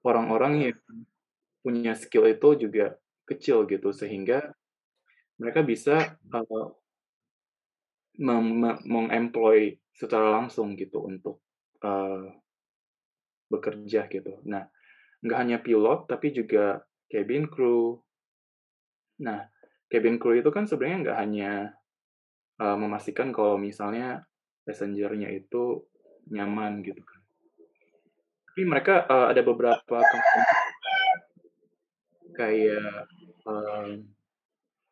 [0.06, 0.80] orang-orang yang
[1.66, 4.54] punya skill itu juga kecil gitu sehingga
[5.42, 6.70] mereka bisa uh,
[8.86, 11.44] mengemploy secara langsung gitu untuk
[11.84, 12.32] uh,
[13.52, 14.40] bekerja gitu.
[14.48, 14.68] Nah,
[15.26, 18.00] nggak hanya pilot tapi juga cabin crew.
[19.24, 19.48] Nah,
[19.92, 21.52] cabin crew itu kan sebenarnya nggak hanya
[22.62, 24.24] uh, memastikan kalau misalnya
[24.64, 25.84] passengernya itu
[26.32, 27.04] nyaman gitu.
[28.56, 30.00] Tapi mereka uh, ada beberapa
[32.40, 33.12] kayak
[33.44, 34.00] uh,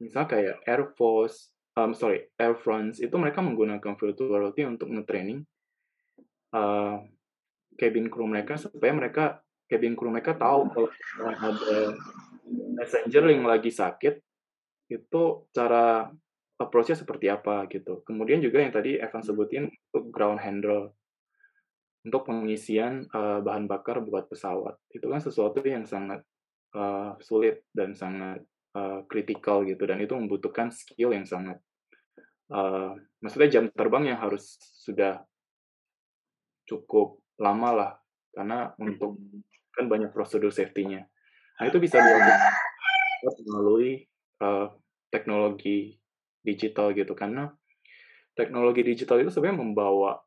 [0.03, 5.47] misal kayak Air Force um, sorry, Air France itu mereka menggunakan virtual reality untuk nge-training
[6.53, 7.01] uh,
[7.79, 9.23] cabin crew mereka supaya mereka
[9.65, 10.89] cabin crew mereka tahu kalau
[11.23, 11.97] ada
[12.77, 14.21] messenger yang lagi sakit
[14.91, 15.23] itu
[15.55, 16.11] cara
[16.59, 18.05] approach-nya seperti apa gitu.
[18.05, 20.93] Kemudian juga yang tadi Evan sebutin untuk ground handle
[22.03, 24.75] untuk pengisian uh, bahan bakar buat pesawat.
[24.91, 26.23] Itu kan sesuatu yang sangat
[26.75, 28.43] uh, sulit dan sangat
[29.05, 31.61] kritikal uh, gitu dan itu membutuhkan skill yang sangat
[32.49, 35.21] uh, maksudnya jam terbang yang harus sudah
[36.65, 37.91] cukup lama lah
[38.33, 39.19] karena untuk
[39.73, 41.05] kan banyak prosedur safety-nya.
[41.57, 42.39] Nah itu bisa dilakukan
[43.45, 44.05] melalui
[44.41, 44.73] uh,
[45.09, 45.97] teknologi
[46.43, 47.49] digital gitu karena
[48.33, 50.17] teknologi digital itu sebenarnya membawa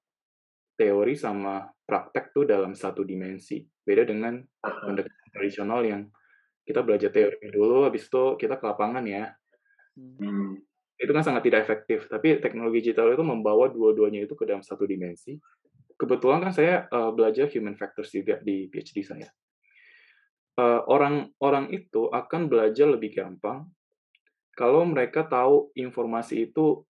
[0.77, 3.65] teori sama praktek tuh dalam satu dimensi.
[3.65, 6.03] Beda dengan pendekatan tradisional yang
[6.67, 9.33] kita belajar teori dulu, habis itu kita ke lapangan ya.
[9.97, 10.61] Hmm.
[10.99, 12.11] Itu kan sangat tidak efektif.
[12.11, 15.39] Tapi teknologi digital itu membawa dua-duanya itu ke dalam satu dimensi.
[15.97, 19.29] Kebetulan kan saya uh, belajar human factors juga di PhD saya.
[20.89, 23.69] Orang-orang uh, itu akan belajar lebih gampang
[24.57, 26.81] kalau mereka tahu informasi itu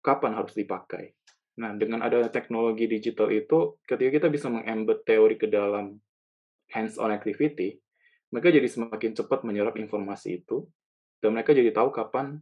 [0.00, 1.12] kapan harus dipakai.
[1.52, 6.00] Nah, dengan adanya teknologi digital itu, ketika kita bisa mengembed teori ke dalam
[6.72, 7.76] hands-on activity,
[8.32, 10.64] mereka jadi semakin cepat menyerap informasi itu,
[11.20, 12.40] dan mereka jadi tahu kapan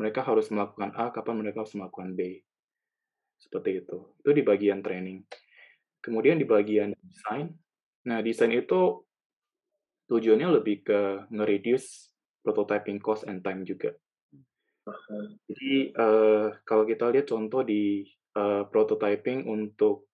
[0.00, 2.42] mereka harus melakukan A, kapan mereka harus melakukan B.
[3.38, 3.98] Seperti itu.
[4.18, 5.22] Itu di bagian training.
[6.02, 7.52] Kemudian di bagian desain,
[8.08, 9.04] nah desain itu
[10.08, 12.10] tujuannya lebih ke nge-reduce
[12.42, 13.92] prototyping cost and time juga.
[15.46, 18.02] Jadi uh, kalau kita lihat contoh di
[18.40, 20.08] uh, prototyping untuk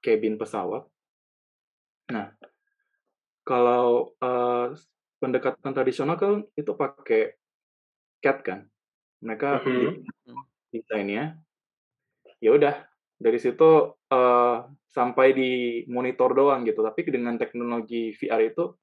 [0.00, 0.88] cabin pesawat,
[2.08, 2.32] nah
[3.44, 4.72] kalau uh,
[5.20, 7.36] pendekatan tradisional kan itu pakai
[8.24, 8.60] CAD kan,
[9.20, 9.92] mereka mm -hmm.
[10.72, 11.36] desainnya
[12.40, 12.76] ya udah
[13.16, 14.58] dari situ uh,
[14.92, 15.52] sampai di
[15.88, 16.84] monitor doang gitu.
[16.84, 18.76] Tapi dengan teknologi VR itu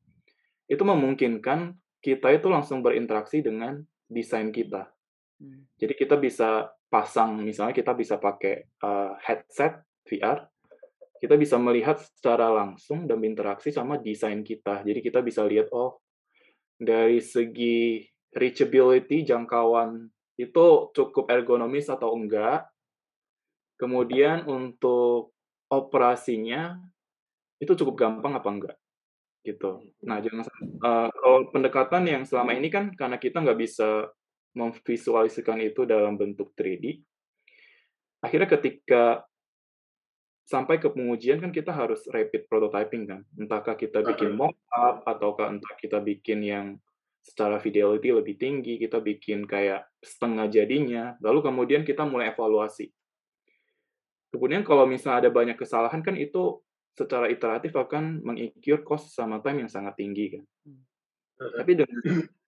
[0.65, 3.77] itu memungkinkan kita itu langsung berinteraksi dengan
[4.09, 4.89] desain kita.
[5.37, 5.69] Hmm.
[5.77, 10.43] Jadi kita bisa pasang, misalnya kita bisa pakai uh, headset VR,
[11.23, 14.83] kita bisa melihat secara langsung dan berinteraksi sama desain kita.
[14.83, 16.03] Jadi kita bisa lihat, oh
[16.75, 18.03] dari segi
[18.35, 22.67] reachability, jangkauan itu cukup ergonomis atau enggak.
[23.79, 25.31] Kemudian untuk
[25.71, 26.75] operasinya
[27.63, 28.77] itu cukup gampang apa enggak
[29.41, 29.81] gitu.
[30.05, 30.45] Nah jangan
[30.85, 34.09] uh, kalau pendekatan yang selama ini kan karena kita nggak bisa
[34.51, 36.99] memvisualisasikan itu dalam bentuk 3D,
[38.21, 39.23] akhirnya ketika
[40.45, 43.21] sampai ke pengujian kan kita harus rapid prototyping kan.
[43.39, 46.65] Entahkah kita bikin mock-up ataukah entah kita bikin yang
[47.21, 52.89] secara fidelity lebih tinggi, kita bikin kayak setengah jadinya, lalu kemudian kita mulai evaluasi.
[54.33, 56.59] Kemudian kalau misalnya ada banyak kesalahan kan itu
[56.91, 60.43] secara iteratif akan mengikir cost sama time yang sangat tinggi kan.
[60.67, 60.83] Hmm.
[61.39, 61.99] Tapi dengan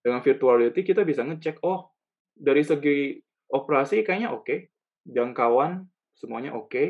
[0.00, 1.92] dengan virtual reality kita bisa ngecek oh
[2.32, 3.20] dari segi
[3.52, 4.58] operasi kayaknya oke, okay.
[5.04, 5.84] jangkauan
[6.16, 6.70] semuanya oke.
[6.70, 6.86] Okay.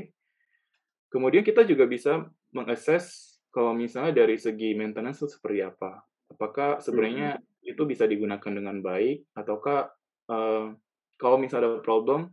[1.11, 6.07] Kemudian kita juga bisa mengakses kalau misalnya dari segi maintenance itu seperti apa.
[6.31, 7.75] Apakah sebenarnya hmm.
[7.75, 9.91] itu bisa digunakan dengan baik ataukah
[10.31, 10.71] uh,
[11.19, 12.31] kalau misalnya ada problem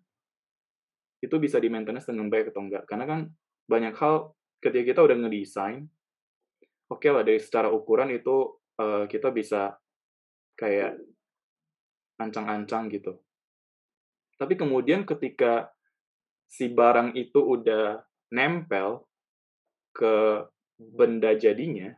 [1.18, 2.86] itu bisa di maintenance dengan baik atau enggak?
[2.86, 3.20] Karena kan
[3.66, 5.90] banyak hal ketika kita udah ngedesain,
[6.94, 9.74] oke okay lah dari secara ukuran itu uh, kita bisa
[10.58, 10.98] kayak
[12.18, 13.22] ancang-ancang gitu.
[14.38, 15.70] Tapi kemudian ketika
[16.50, 18.02] si barang itu udah
[18.34, 19.06] nempel
[19.94, 20.46] ke
[20.78, 21.94] benda jadinya,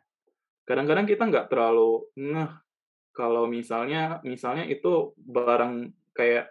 [0.68, 2.52] kadang-kadang kita nggak terlalu ngeh
[3.12, 6.48] kalau misalnya misalnya itu barang kayak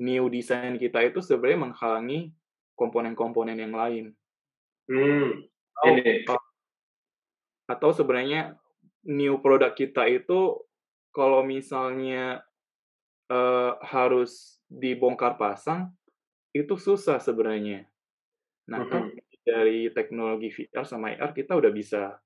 [0.00, 2.32] new design kita itu sebenarnya menghalangi
[2.76, 4.12] komponen-komponen yang lain.
[4.88, 5.44] Hmm.
[5.76, 6.24] Atau, ini.
[7.68, 8.56] atau sebenarnya
[9.04, 10.64] new produk kita itu
[11.16, 12.44] kalau misalnya
[13.32, 15.88] uh, harus dibongkar pasang
[16.52, 17.88] itu susah sebenarnya.
[18.68, 19.04] Nah, uh -huh.
[19.40, 22.20] dari teknologi VR sama AR kita udah bisa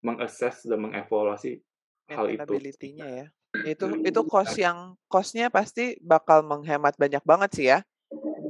[0.00, 1.60] mengakses dan mengevaluasi
[2.08, 2.48] hal itu.
[2.96, 3.26] ya.
[3.68, 7.84] Itu itu cost yang costnya pasti bakal menghemat banyak banget sih ya.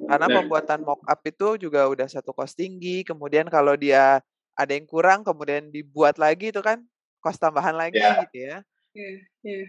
[0.09, 0.35] Karena nah.
[0.41, 4.23] pembuatan mock up itu juga udah satu cost tinggi, kemudian kalau dia
[4.55, 6.83] ada yang kurang kemudian dibuat lagi itu kan
[7.19, 8.23] cost tambahan lagi yeah.
[8.27, 8.59] gitu ya.
[8.99, 9.67] Yeah, yeah.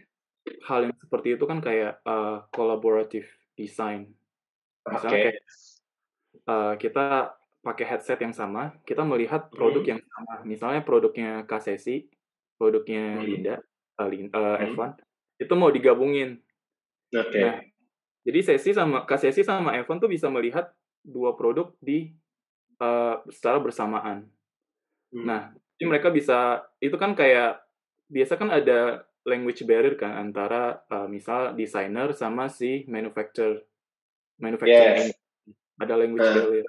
[0.66, 4.10] Hal yang seperti itu kan kayak uh, collaborative design.
[4.90, 5.26] Misalnya okay.
[5.30, 5.40] kayak
[6.50, 7.06] uh, kita
[7.62, 9.92] pakai headset yang sama, kita melihat produk hmm.
[9.94, 10.34] yang sama.
[10.48, 12.10] Misalnya produknya KCC,
[12.58, 13.26] produknya hmm.
[13.30, 13.56] Linda,
[14.02, 14.74] uh, uh, hmm.
[14.74, 14.92] F1,
[15.46, 16.42] itu mau digabungin.
[17.14, 17.30] Oke.
[17.30, 17.44] Okay.
[17.46, 17.58] Nah,
[18.26, 20.74] jadi sesi sama KCC sama F1 tuh bisa melihat
[21.06, 22.16] dua produk di
[22.82, 24.26] uh, secara bersamaan.
[25.14, 25.26] Hmm.
[25.26, 25.42] Nah,
[25.78, 27.62] jadi mereka bisa itu kan kayak
[28.10, 33.64] biasa kan ada language barrier kan antara uh, misal designer sama si manufacturer
[34.40, 35.16] manufacturer yes.
[35.80, 36.34] ada language uh.
[36.36, 36.68] barrier.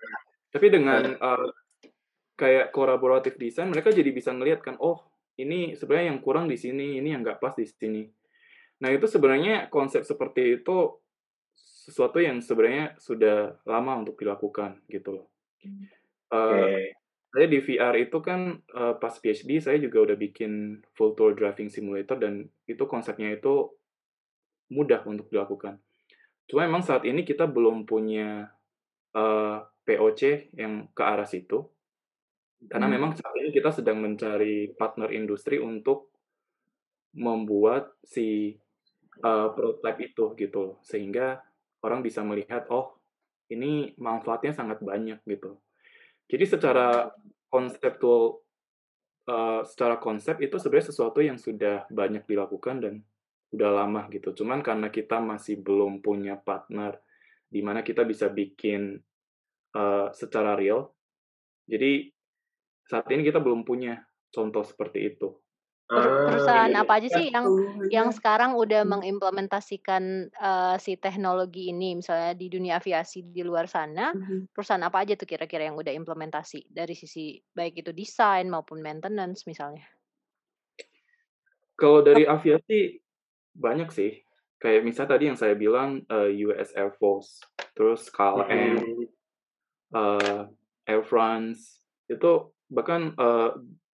[0.50, 1.46] Tapi dengan uh,
[2.34, 4.98] kayak collaborative design, mereka jadi bisa ngelihat kan, oh
[5.38, 8.02] ini sebenarnya yang kurang di sini, ini yang nggak pas di sini.
[8.82, 10.98] Nah itu sebenarnya konsep seperti itu
[11.54, 15.26] sesuatu yang sebenarnya sudah lama untuk dilakukan gitu loh.
[16.30, 16.90] Uh,
[17.30, 21.70] Saya di VR itu kan uh, pas PhD saya juga udah bikin full tour driving
[21.70, 23.70] simulator dan itu konsepnya itu
[24.70, 25.78] mudah untuk dilakukan.
[26.50, 28.50] Cuma memang saat ini kita belum punya
[29.14, 31.66] uh, POC yang ke arah situ.
[32.66, 32.94] Karena hmm.
[32.98, 36.10] memang saat ini kita sedang mencari partner industri untuk
[37.14, 38.58] membuat si
[39.22, 41.42] uh, prototype itu gitu, sehingga
[41.86, 42.98] orang bisa melihat oh
[43.50, 45.58] ini manfaatnya sangat banyak gitu.
[46.30, 47.10] Jadi secara
[47.50, 48.38] konseptual,
[49.26, 52.94] uh, secara konsep itu sebenarnya sesuatu yang sudah banyak dilakukan dan
[53.50, 54.30] udah lama gitu.
[54.30, 57.02] Cuman karena kita masih belum punya partner
[57.50, 58.94] di mana kita bisa bikin
[59.74, 60.94] uh, secara real.
[61.66, 62.14] Jadi
[62.86, 63.98] saat ini kita belum punya
[64.30, 65.34] contoh seperti itu.
[65.90, 67.46] Perusahaan ah, apa aja sih yang
[67.90, 68.90] yang sekarang udah hmm.
[68.94, 74.54] mengimplementasikan uh, si teknologi ini, misalnya di dunia aviasi di luar sana, hmm.
[74.54, 79.50] perusahaan apa aja tuh kira-kira yang udah implementasi dari sisi baik itu desain maupun maintenance
[79.50, 79.82] misalnya?
[81.74, 83.02] Kalau dari aviasi
[83.50, 84.22] banyak sih,
[84.62, 87.42] kayak misalnya tadi yang saya bilang uh, eh, US Air Force,
[87.74, 89.10] terus KLM, hmm
[89.94, 90.46] uh,
[90.86, 93.54] Air France itu bahkan uh,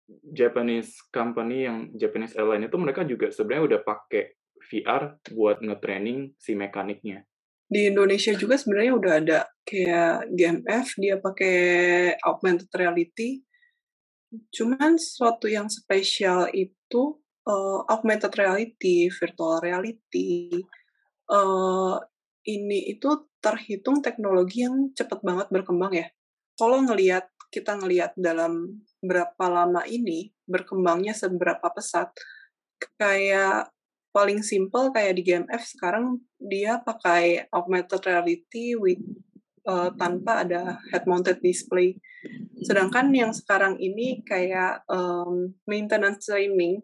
[0.08, 4.24] Japanese company yang Japanese airline itu mereka juga sebenarnya udah pakai
[4.64, 5.02] VR
[5.32, 7.24] buat nge-training si mekaniknya.
[7.64, 11.56] di Indonesia juga sebenarnya udah ada kayak GMF dia pakai
[12.22, 13.40] augmented reality.
[14.52, 20.60] Cuman sesuatu yang spesial itu uh, augmented reality, virtual reality.
[21.24, 21.96] Uh,
[22.44, 26.06] ini itu terhitung teknologi yang cepat banget berkembang ya.
[26.54, 32.10] Kalau ngelihat kita ngelihat dalam berapa lama ini berkembangnya seberapa pesat,
[32.96, 33.68] kayak
[34.14, 39.02] paling simple kayak di GMF sekarang dia pakai augmented reality with
[39.66, 41.98] uh, tanpa ada head mounted display.
[42.64, 46.80] Sedangkan yang sekarang ini kayak um, maintenance streaming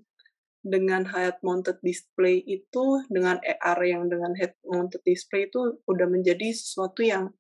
[0.61, 6.53] dengan head mounted display itu dengan AR yang dengan head mounted display itu udah menjadi
[6.53, 7.33] sesuatu yang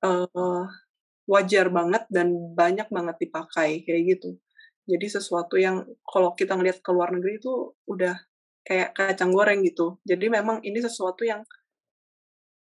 [0.00, 0.64] uh,
[1.28, 4.40] wajar banget dan banyak banget dipakai kayak gitu.
[4.88, 8.16] Jadi sesuatu yang kalau kita ngelihat ke luar negeri itu udah
[8.64, 10.00] kayak kacang goreng gitu.
[10.08, 11.44] Jadi memang ini sesuatu yang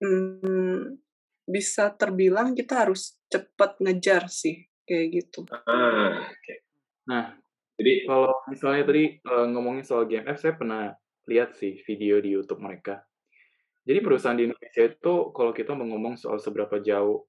[0.04, 1.00] hmm,
[1.48, 5.48] bisa terbilang kita harus cepat ngejar sih kayak gitu.
[5.64, 6.68] Ah, Okay.
[7.08, 7.40] Nah,
[7.80, 10.92] jadi kalau misalnya tadi uh, ngomongin soal GMF, saya pernah
[11.32, 13.00] lihat sih video di YouTube mereka.
[13.82, 17.26] Jadi perusahaan di Indonesia itu kalau kita mau ngomong soal seberapa jauh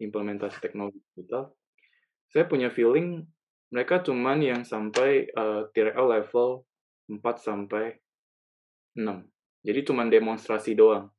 [0.00, 1.52] implementasi teknologi digital,
[2.28, 3.24] saya punya feeling
[3.70, 6.62] mereka cuman yang sampai uh, TRL level
[7.10, 7.98] 4 sampai
[8.94, 9.04] 6.
[9.66, 11.10] Jadi cuma demonstrasi doang.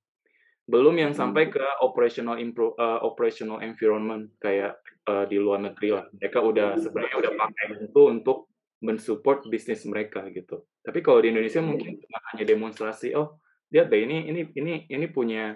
[0.68, 1.20] Belum yang hmm.
[1.20, 6.06] sampai ke operational impro, uh, operational environment kayak uh, di luar negeri lah.
[6.12, 8.52] Mereka udah sebenarnya udah pakai itu untuk
[8.84, 10.68] mensupport bisnis mereka gitu.
[10.84, 15.06] Tapi kalau di Indonesia mungkin cuma hanya demonstrasi, oh lihat deh ini ini ini ini
[15.12, 15.56] punya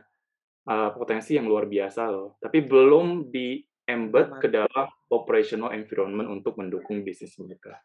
[0.67, 2.37] uh, potensi yang luar biasa loh.
[2.37, 7.75] Tapi belum di embed ke dalam operational environment untuk mendukung bisnis mereka.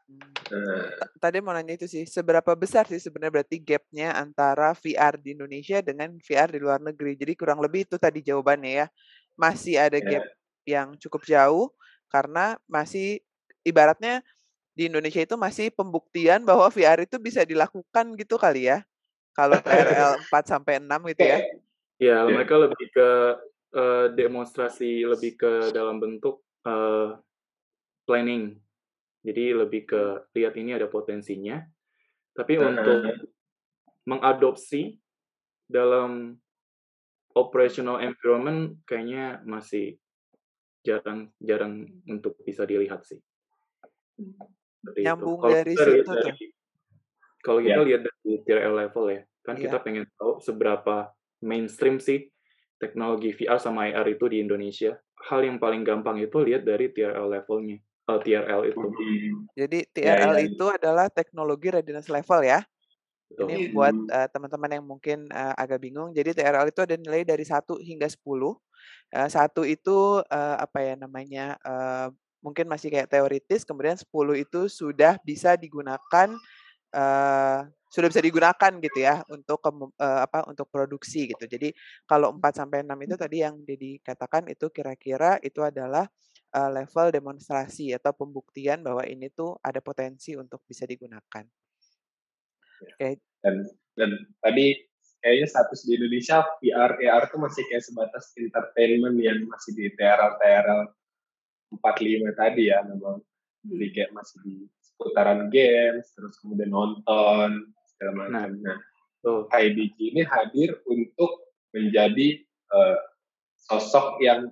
[0.46, 0.86] Hmm.
[1.18, 5.82] Tadi mau nanya itu sih, seberapa besar sih sebenarnya berarti gapnya antara VR di Indonesia
[5.82, 7.18] dengan VR di luar negeri?
[7.18, 8.86] Jadi kurang lebih itu tadi jawabannya ya,
[9.34, 10.26] masih ada gap yeah.
[10.78, 11.74] yang cukup jauh
[12.12, 13.18] karena masih
[13.66, 14.22] ibaratnya
[14.76, 18.84] di Indonesia itu masih pembuktian bahwa VR itu bisa dilakukan gitu kali ya.
[19.34, 21.38] Kalau TRL 4 sampai 6 gitu ya.
[21.96, 23.10] Ya, mereka lebih ke
[23.72, 27.16] uh, demonstrasi lebih ke dalam bentuk uh,
[28.04, 28.60] planning.
[29.24, 30.02] Jadi lebih ke
[30.36, 31.58] lihat ini ada potensinya.
[32.36, 32.68] Tapi uh-huh.
[32.68, 33.00] untuk
[34.06, 35.00] mengadopsi
[35.66, 36.36] dalam
[37.34, 39.98] operational environment kayaknya masih
[40.86, 43.18] jarang jarang untuk bisa dilihat sih.
[44.80, 45.50] Dari Nyambung itu.
[45.50, 46.14] dari situ dari, tuh.
[47.42, 47.86] Kalau kita yeah.
[47.90, 49.62] lihat dari tier level ya, kan yeah.
[49.66, 51.10] kita pengen tahu seberapa
[51.46, 52.26] mainstream sih
[52.76, 54.98] teknologi VR sama AR itu di Indonesia,
[55.30, 57.80] hal yang paling gampang itu lihat dari TRL levelnya.
[58.06, 58.86] Uh, eh, TRL itu.
[59.56, 60.46] Jadi TRL ya, ya.
[60.46, 62.62] itu adalah teknologi readiness level ya.
[63.26, 63.50] Betul.
[63.50, 66.14] Ini buat uh, teman-teman yang mungkin uh, agak bingung.
[66.14, 68.22] Jadi TRL itu ada nilai dari 1 hingga 10.
[68.22, 68.54] Uh,
[69.26, 71.58] satu itu uh, apa ya namanya?
[71.66, 74.06] Uh, mungkin masih kayak teoritis, kemudian 10
[74.38, 76.30] itu sudah bisa digunakan
[76.94, 77.66] uh,
[77.96, 81.48] sudah bisa digunakan gitu ya untuk uh, apa untuk produksi gitu.
[81.48, 81.72] Jadi
[82.04, 86.04] kalau 4 sampai 6 itu tadi yang dikatakan itu kira-kira itu adalah
[86.52, 91.44] uh, level demonstrasi atau pembuktian bahwa ini tuh ada potensi untuk bisa digunakan.
[92.84, 92.84] Ya.
[92.84, 92.92] Oke.
[93.00, 93.12] Okay.
[93.40, 93.64] Dan
[93.96, 94.10] dan
[94.44, 94.76] tadi
[95.24, 100.36] kayaknya status di Indonesia VR AR itu masih kayak sebatas entertainment yang masih di TRL
[100.36, 100.80] TRL
[101.80, 103.24] 45 tadi ya memang.
[103.66, 108.52] Jadi kayak masih di seputaran games, terus kemudian nonton, segala macam.
[108.60, 108.78] Nah, nah
[109.26, 109.50] tuh.
[109.50, 112.98] IDG ini hadir untuk menjadi uh,
[113.66, 114.46] sosok yang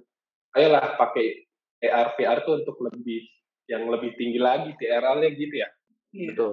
[0.58, 1.46] ayolah pakai
[1.86, 3.22] AR VR tuh untuk lebih
[3.70, 5.68] yang lebih tinggi lagi TRL-nya gitu ya.
[6.10, 6.28] Iya.
[6.34, 6.52] Betul.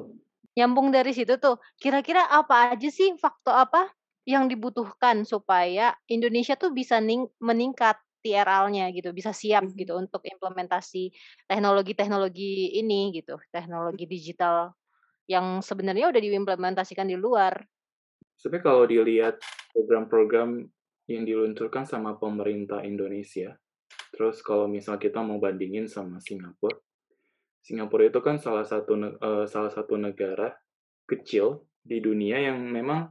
[0.51, 3.87] Nyambung dari situ tuh, kira-kira apa aja sih faktor apa
[4.27, 9.75] yang dibutuhkan supaya Indonesia tuh bisa ning meningkat TRL-nya gitu, bisa siap hmm.
[9.79, 11.09] gitu untuk implementasi
[11.49, 14.75] teknologi-teknologi ini gitu, teknologi digital
[15.32, 17.63] yang sebenarnya udah diimplementasikan di luar.
[18.36, 19.36] Sebenarnya kalau dilihat
[19.71, 20.67] program-program
[21.07, 23.55] yang diluncurkan sama pemerintah Indonesia,
[24.11, 26.75] terus kalau misal kita mau bandingin sama Singapura,
[27.63, 30.51] Singapura itu kan salah satu uh, salah satu negara
[31.07, 33.07] kecil di dunia yang memang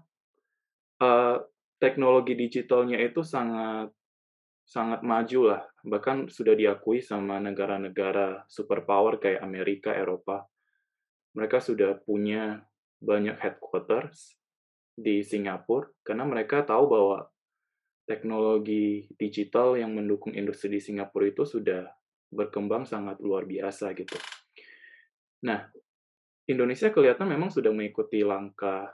[1.00, 1.36] uh,
[1.78, 3.94] teknologi digitalnya itu sangat
[4.66, 10.46] sangat maju lah, bahkan sudah diakui sama negara-negara superpower kayak Amerika, Eropa
[11.34, 12.64] mereka sudah punya
[13.00, 14.36] banyak headquarters
[14.92, 17.18] di Singapura karena mereka tahu bahwa
[18.04, 21.86] teknologi digital yang mendukung industri di Singapura itu sudah
[22.30, 24.18] berkembang sangat luar biasa gitu.
[25.46, 25.66] Nah,
[26.50, 28.90] Indonesia kelihatan memang sudah mengikuti langkah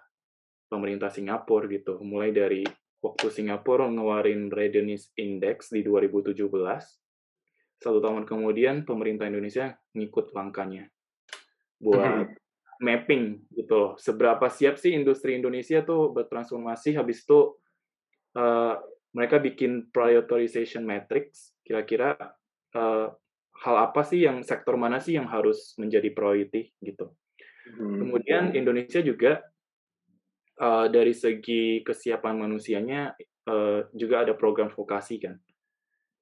[0.69, 2.63] pemerintah Singapura gitu, mulai dari
[3.01, 6.37] waktu Singapura ngeluarin Readiness Index di 2017,
[7.81, 10.93] satu tahun kemudian pemerintah Indonesia ngikut langkahnya
[11.81, 12.33] buat
[12.81, 13.93] mapping gitu loh.
[13.97, 17.57] Seberapa siap sih industri Indonesia tuh bertransformasi habis itu
[18.37, 18.75] uh,
[19.17, 22.17] mereka bikin prioritization matrix kira-kira
[22.77, 23.09] uh,
[23.57, 27.17] hal apa sih yang sektor mana sih yang harus menjadi priority gitu.
[27.67, 29.43] Kemudian Indonesia juga
[30.61, 33.17] uh, dari segi kesiapan manusianya
[33.49, 35.35] uh, juga ada program vokasi kan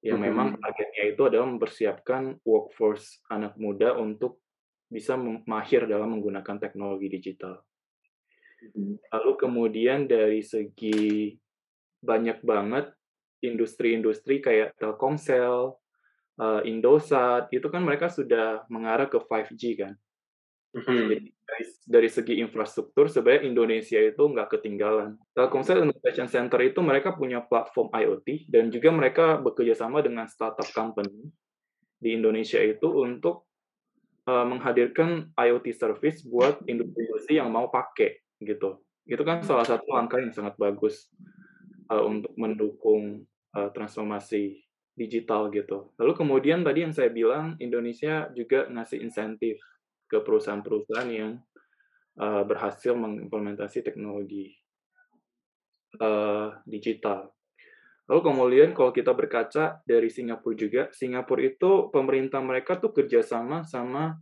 [0.05, 4.44] yang memang targetnya itu adalah mempersiapkan workforce anak muda untuk
[4.95, 7.59] bisa mahir dalam menggunakan teknologi digital.
[9.11, 11.35] Lalu kemudian dari segi
[11.99, 12.95] banyak banget
[13.43, 15.75] industri-industri kayak Telkomsel,
[16.39, 19.93] uh, Indosat, itu kan mereka sudah mengarah ke 5G kan.
[20.75, 25.15] Jadi dari, dari segi infrastruktur sebenarnya Indonesia itu nggak ketinggalan.
[25.31, 30.67] Telkomsel Innovation Center itu mereka punya platform IoT dan juga mereka bekerja sama dengan startup
[30.75, 31.31] company
[31.95, 33.47] di Indonesia itu untuk
[34.25, 38.81] uh, menghadirkan IoT service buat industri-industri yang mau pakai gitu.
[39.05, 41.13] Itu kan salah satu langkah yang sangat bagus
[41.93, 44.65] uh, untuk mendukung uh, transformasi
[44.95, 45.91] digital gitu.
[45.99, 49.59] Lalu kemudian tadi yang saya bilang Indonesia juga ngasih insentif
[50.07, 51.31] ke perusahaan-perusahaan yang
[52.17, 54.55] uh, berhasil mengimplementasi teknologi
[55.99, 57.34] uh, digital.
[58.05, 64.21] Lalu kemudian kalau kita berkaca dari Singapura juga, Singapura itu pemerintah mereka tuh kerjasama sama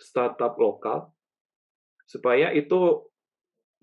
[0.00, 1.12] startup lokal
[2.08, 3.04] supaya itu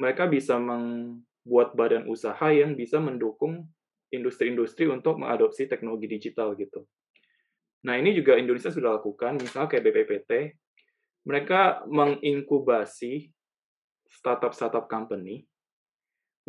[0.02, 3.70] mereka bisa membuat badan usaha yang bisa mendukung
[4.10, 6.86] industri-industri untuk mengadopsi teknologi digital gitu.
[7.86, 10.32] Nah ini juga Indonesia sudah lakukan, misalnya kayak BPPT,
[11.26, 13.30] mereka menginkubasi
[14.10, 15.49] startup-startup company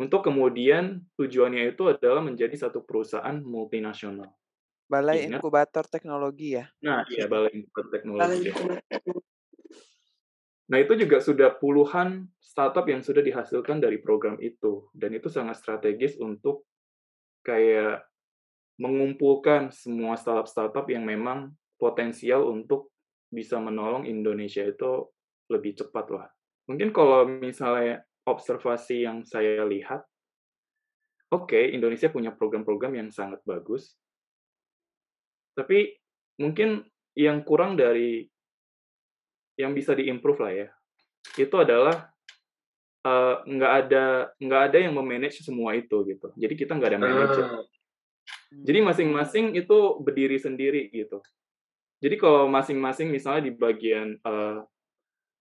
[0.01, 4.33] untuk kemudian tujuannya itu adalah menjadi satu perusahaan multinasional.
[4.89, 5.39] Balai Ingat?
[5.39, 6.65] Inkubator Teknologi ya?
[6.81, 8.49] Nah, iya Balai Inkubator Teknologi.
[10.71, 14.89] Nah, itu juga sudah puluhan startup yang sudah dihasilkan dari program itu.
[14.95, 16.65] Dan itu sangat strategis untuk
[17.45, 18.01] kayak
[18.81, 22.89] mengumpulkan semua startup-startup yang memang potensial untuk
[23.29, 25.07] bisa menolong Indonesia itu
[25.47, 26.27] lebih cepat lah.
[26.65, 30.05] Mungkin kalau misalnya observasi yang saya lihat,
[31.33, 33.97] oke okay, Indonesia punya program-program yang sangat bagus,
[35.57, 35.97] tapi
[36.37, 36.85] mungkin
[37.17, 38.25] yang kurang dari
[39.59, 40.67] yang bisa diimprove lah ya,
[41.37, 42.11] itu adalah
[43.05, 44.05] uh, nggak ada
[44.37, 46.33] nggak ada yang memanage semua itu gitu.
[46.37, 47.45] Jadi kita nggak ada manager.
[47.61, 47.65] Ah.
[48.51, 51.23] Jadi masing-masing itu berdiri sendiri gitu.
[52.01, 54.65] Jadi kalau masing-masing misalnya di bagian uh,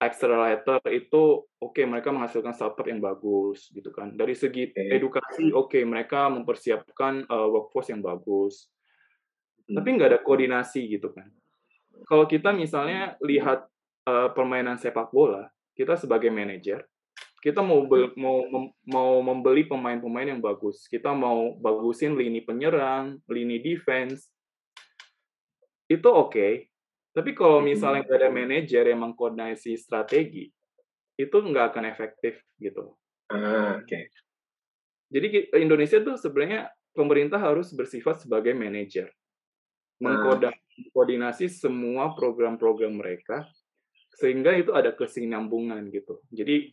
[0.01, 4.16] accelerator itu oke okay, mereka menghasilkan startup yang bagus gitu kan.
[4.16, 8.72] Dari segi edukasi oke okay, mereka mempersiapkan uh, workforce yang bagus.
[9.68, 9.76] Hmm.
[9.76, 11.28] Tapi nggak ada koordinasi gitu kan.
[12.09, 13.68] Kalau kita misalnya lihat
[14.09, 16.88] uh, permainan sepak bola, kita sebagai manajer
[17.40, 18.44] kita mau be mau
[18.84, 20.84] mau membeli pemain-pemain yang bagus.
[20.84, 24.28] Kita mau bagusin lini penyerang, lini defense,
[25.90, 26.30] itu oke.
[26.30, 26.70] Okay.
[27.11, 30.47] Tapi kalau misalnya nggak ada manajer yang mengkoordinasi strategi,
[31.19, 32.95] itu nggak akan efektif gitu.
[33.31, 33.87] Ah, oke.
[33.87, 34.09] Okay.
[35.11, 35.27] Jadi
[35.59, 40.07] Indonesia tuh sebenarnya pemerintah harus bersifat sebagai manajer, ah.
[40.07, 43.43] mengkoordinasi semua program-program mereka
[44.15, 46.23] sehingga itu ada kesinambungan gitu.
[46.31, 46.71] Jadi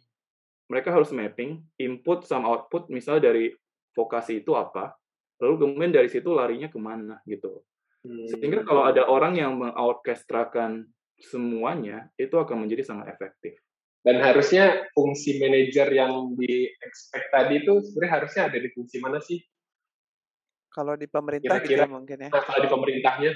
[0.68, 3.56] mereka harus mapping input sama output misalnya dari
[3.96, 4.94] vokasi itu apa,
[5.42, 7.64] lalu kemudian dari situ larinya ke mana gitu.
[8.06, 8.68] Sehingga hmm.
[8.68, 10.86] kalau ada orang yang mengorkestrakan
[11.18, 13.58] semuanya, itu akan menjadi sangat efektif.
[14.06, 19.20] Dan harusnya fungsi manajer yang di expect tadi itu sebenarnya harusnya ada di fungsi mana
[19.20, 19.41] sih?
[20.72, 22.30] Kalau di pemerintah Kira-kira, gitu mungkin ya.
[22.30, 23.32] Nah, kalau di pemerintahnya,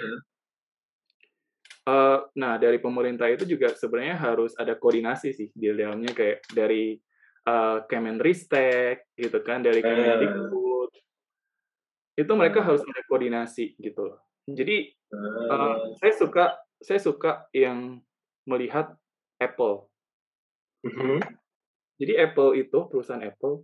[1.82, 6.94] Uh, nah, dari pemerintah itu juga sebenarnya harus ada koordinasi sih di dalamnya kayak dari
[7.50, 10.94] uh, Kemenristek gitu kan, dari Kemendikbud.
[10.94, 12.22] Uh.
[12.22, 14.22] Itu mereka harus ada koordinasi gitu loh.
[14.50, 16.46] Jadi uh, saya suka
[16.82, 18.02] saya suka yang
[18.50, 18.98] melihat
[19.38, 19.86] Apple.
[20.82, 21.20] Mm-hmm.
[22.02, 23.62] Jadi Apple itu perusahaan Apple,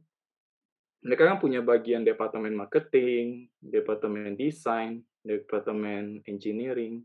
[1.02, 7.02] mereka kan punya bagian departemen marketing, departemen desain, departemen engineering.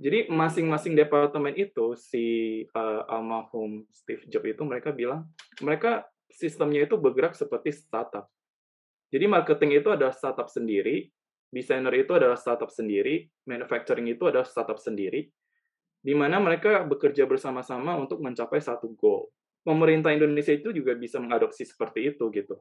[0.00, 2.24] Jadi masing-masing departemen itu si
[2.72, 5.28] uh, almarhum Steve Jobs itu mereka bilang
[5.60, 8.24] mereka sistemnya itu bergerak seperti startup.
[9.12, 11.12] Jadi marketing itu ada startup sendiri,
[11.50, 15.26] desainer itu adalah startup sendiri, manufacturing itu adalah startup sendiri,
[16.00, 19.28] di mana mereka bekerja bersama-sama untuk mencapai satu goal.
[19.60, 22.56] Pemerintah Indonesia itu juga bisa mengadopsi seperti itu gitu.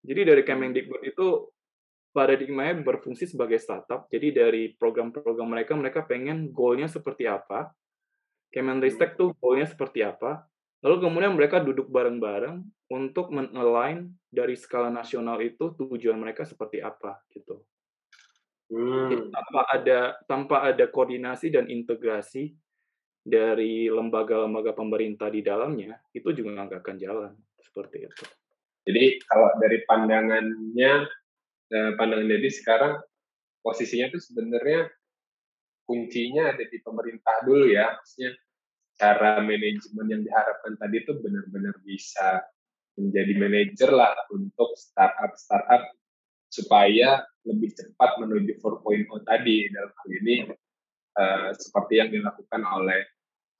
[0.00, 1.52] Jadi dari Kemendikbud itu
[2.16, 4.08] paradigmanya berfungsi sebagai startup.
[4.08, 7.68] Jadi dari program-program mereka, mereka pengen goalnya seperti apa.
[8.48, 10.48] Kemenristek tuh goalnya seperti apa.
[10.80, 17.20] Lalu kemudian mereka duduk bareng-bareng untuk men-align dari skala nasional itu tujuan mereka seperti apa
[17.34, 17.60] gitu.
[18.68, 19.32] Jadi Hmm.
[19.32, 22.52] tanpa ada tanpa ada koordinasi dan integrasi
[23.24, 28.24] dari lembaga-lembaga pemerintah di dalamnya, itu juga nggak akan jalan seperti itu.
[28.88, 30.92] Jadi kalau dari pandangannya,
[31.72, 33.00] eh, pandangan Dedi sekarang
[33.60, 34.88] posisinya tuh sebenarnya
[35.88, 38.36] kuncinya ada di pemerintah dulu ya, maksudnya
[38.98, 42.44] cara manajemen yang diharapkan tadi itu benar-benar bisa
[42.98, 45.88] menjadi manajer lah untuk startup-startup
[46.48, 50.34] supaya lebih cepat menuju 4.0 tadi dalam hal ini
[51.16, 53.04] eh, seperti yang dilakukan oleh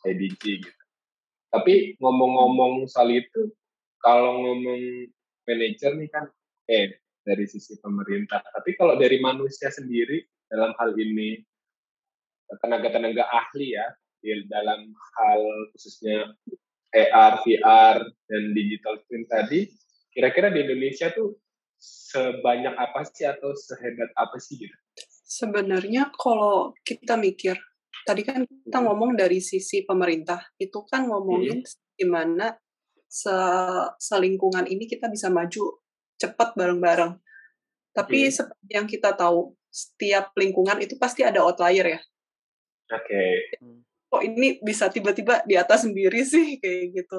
[0.05, 0.82] IDG gitu.
[1.49, 3.49] Tapi ngomong-ngomong soal itu,
[4.05, 5.09] kalau ngomong
[5.49, 6.28] manajer nih kan
[6.68, 11.41] eh dari sisi pemerintah, tapi kalau dari manusia sendiri dalam hal ini
[12.61, 13.86] tenaga-tenaga ahli ya
[14.20, 15.41] di dalam hal
[15.72, 16.32] khususnya
[16.89, 19.68] AR, VR, dan digital twin tadi,
[20.12, 21.36] kira-kira di Indonesia tuh
[21.79, 24.76] sebanyak apa sih atau sehebat apa sih gitu?
[25.29, 27.55] Sebenarnya kalau kita mikir,
[28.03, 31.62] tadi kan kita ngomong dari sisi pemerintah, itu kan ngomongin
[31.95, 32.57] gimana
[33.09, 33.33] se
[33.99, 35.81] selingkungan ini kita bisa maju
[36.18, 37.16] cepat bareng-bareng.
[37.95, 38.35] Tapi Hmm.
[38.35, 42.01] seperti yang kita tahu, setiap lingkungan itu pasti ada outlier ya.
[42.89, 43.22] Oke,
[44.09, 47.18] Kok ini bisa tiba-tiba di atas sendiri sih kayak gitu.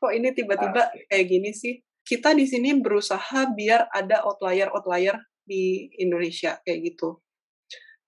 [0.00, 1.76] Kok ini tiba-tiba kayak gini sih?
[2.02, 7.20] Kita di sini berusaha biar ada outlier-outlier di Indonesia kayak gitu.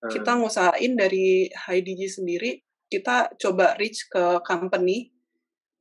[0.03, 2.59] Kita ngusahain dari HIDG sendiri,
[2.91, 5.15] kita coba reach ke company,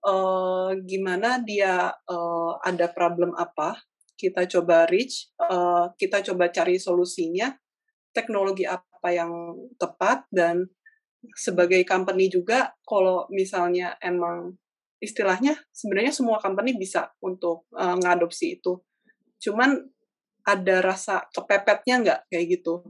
[0.07, 3.83] eh, gimana dia eh, ada problem apa,
[4.15, 7.51] kita coba reach, eh, kita coba cari solusinya,
[8.15, 10.71] teknologi apa yang tepat, dan
[11.35, 14.55] sebagai company juga, kalau misalnya emang
[15.03, 18.79] istilahnya sebenarnya semua company bisa untuk eh, ngadopsi itu.
[19.43, 19.83] Cuman
[20.43, 22.83] ada rasa kepepetnya nggak kayak gitu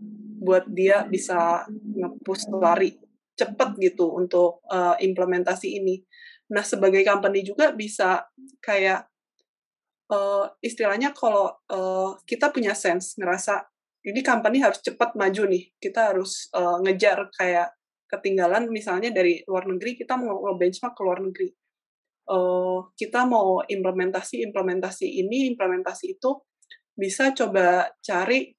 [0.42, 2.96] buat dia bisa nge-push lari
[3.32, 6.04] cepet gitu untuk eh, implementasi ini.
[6.52, 8.28] Nah sebagai company juga bisa
[8.60, 9.08] kayak
[10.12, 13.64] eh, istilahnya kalau eh, kita punya sense ngerasa
[14.02, 17.72] ini company harus cepat maju nih, kita harus eh, ngejar kayak
[18.12, 21.48] ketinggalan misalnya dari luar negeri kita mau benchmark ke luar negeri.
[22.22, 26.38] Eh, kita mau implementasi implementasi ini implementasi itu
[26.94, 28.54] bisa coba cari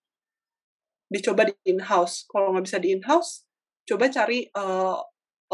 [1.08, 3.48] dicoba di in house kalau nggak bisa di in house
[3.88, 5.00] coba cari uh,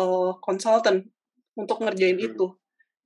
[0.01, 1.05] uh, consultant
[1.53, 2.27] untuk ngerjain Hmm.
[2.33, 2.47] itu.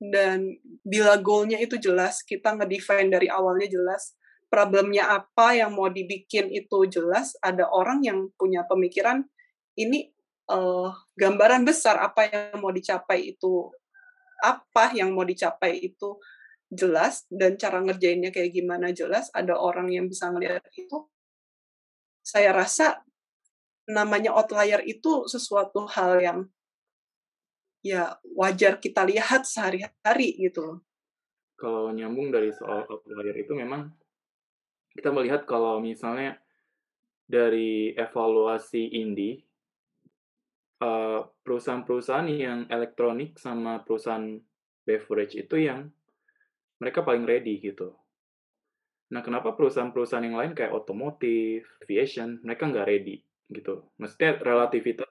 [0.00, 4.16] Dan bila goalnya itu jelas kita ngedefine dari awalnya jelas
[4.48, 9.24] problemnya apa yang mau dibikin itu jelas ada orang yang punya pemikiran
[9.76, 10.12] ini
[10.48, 13.68] uh, gambaran besar apa yang mau dicapai itu
[14.42, 16.18] apa yang mau dicapai itu
[16.72, 21.06] jelas dan cara ngerjainnya kayak gimana jelas ada orang yang bisa ngelihat itu
[22.24, 23.04] saya rasa
[23.84, 26.38] namanya outlier itu sesuatu hal yang
[27.84, 30.78] ya wajar kita lihat sehari-hari gitu loh.
[31.60, 33.92] Kalau nyambung dari soal outlier itu memang
[34.96, 36.40] kita melihat kalau misalnya
[37.28, 39.53] dari evaluasi Indi eh,
[40.78, 44.36] perusahaan-perusahaan yang elektronik sama perusahaan
[44.84, 45.88] beverage itu yang
[46.82, 47.94] mereka paling ready gitu.
[49.14, 53.22] Nah, kenapa perusahaan-perusahaan yang lain kayak otomotif, aviation, mereka nggak ready
[53.52, 53.86] gitu?
[54.00, 55.08] Maksudnya relativitas,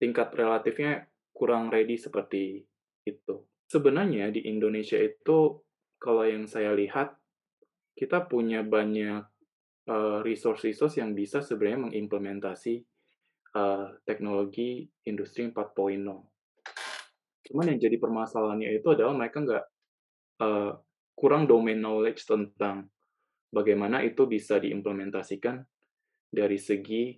[0.00, 2.64] tingkat relatifnya kurang ready seperti
[3.04, 3.44] itu.
[3.68, 5.60] Sebenarnya di Indonesia itu,
[6.00, 7.14] kalau yang saya lihat,
[7.92, 9.22] kita punya banyak
[9.88, 12.80] uh, resource-resource yang bisa sebenarnya mengimplementasi
[13.56, 16.02] uh, teknologi industri 4.0.
[17.42, 19.64] Cuman yang jadi permasalahannya itu adalah mereka nggak
[20.40, 20.72] uh,
[21.12, 22.88] kurang domain knowledge tentang
[23.52, 25.60] bagaimana itu bisa diimplementasikan
[26.32, 27.12] dari segi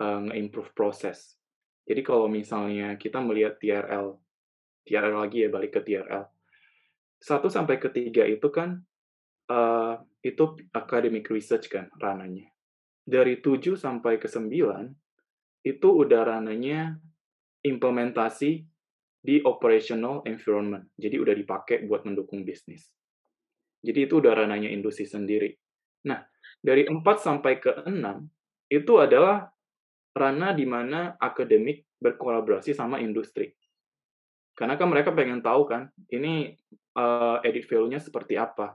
[0.00, 1.36] uh, nge-improve proses.
[1.84, 4.16] Jadi kalau misalnya kita melihat TRL,
[4.84, 6.24] TRL lagi ya balik ke TRL,
[7.20, 8.80] satu sampai ketiga itu kan
[9.50, 12.48] uh, itu academic research kan rananya.
[13.08, 15.07] Dari 7 sampai ke 9
[15.66, 16.96] itu udah rananya
[17.66, 18.64] implementasi
[19.18, 20.88] di operational environment.
[20.94, 22.88] Jadi udah dipakai buat mendukung bisnis.
[23.82, 25.54] Jadi itu udah rananya industri sendiri.
[26.06, 26.22] Nah,
[26.62, 27.94] dari 4 sampai ke 6
[28.70, 29.50] itu adalah
[30.14, 33.54] ranah di mana akademik berkolaborasi sama industri.
[34.54, 36.50] Karena kan mereka pengen tahu kan, ini
[36.98, 38.74] uh, edit value-nya seperti apa.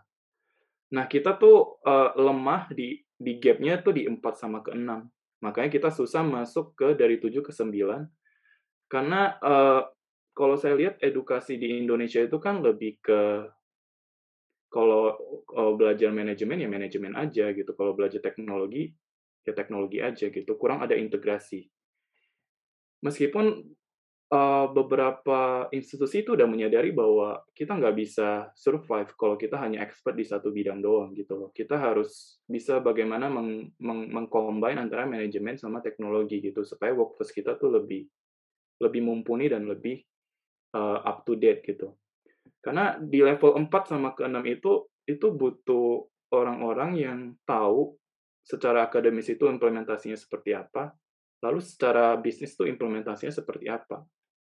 [0.96, 4.84] Nah, kita tuh uh, lemah di di gapnya tuh di 4 sama ke 6.
[5.44, 7.68] Makanya kita susah masuk ke dari 7 ke 9.
[8.88, 9.84] Karena uh,
[10.32, 13.52] kalau saya lihat edukasi di Indonesia itu kan lebih ke
[14.72, 15.14] kalau,
[15.46, 17.76] kalau belajar manajemen ya manajemen aja gitu.
[17.76, 18.96] Kalau belajar teknologi
[19.44, 20.56] ya teknologi aja gitu.
[20.56, 21.68] Kurang ada integrasi.
[23.04, 23.68] Meskipun
[24.34, 30.18] uh, beberapa institusi itu udah menyadari bahwa kita nggak bisa survive kalau kita hanya expert
[30.18, 31.50] di satu bidang doang gitu loh.
[31.54, 37.56] Kita harus bisa bagaimana meng, meng, mengcombine antara manajemen sama teknologi gitu supaya workforce kita
[37.62, 38.10] tuh lebih
[38.82, 40.02] lebih mumpuni dan lebih
[40.74, 41.94] uh, up to date gitu.
[42.64, 44.72] Karena di level 4 sama ke 6 itu
[45.04, 47.94] itu butuh orang-orang yang tahu
[48.44, 50.92] secara akademis itu implementasinya seperti apa,
[51.44, 54.04] lalu secara bisnis itu implementasinya seperti apa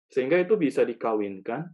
[0.09, 1.69] sehingga itu bisa dikawinkan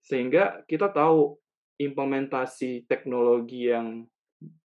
[0.00, 1.36] sehingga kita tahu
[1.80, 4.04] implementasi teknologi yang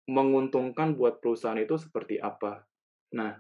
[0.08, 2.64] menguntungkan buat perusahaan itu seperti apa.
[3.16, 3.32] Nah,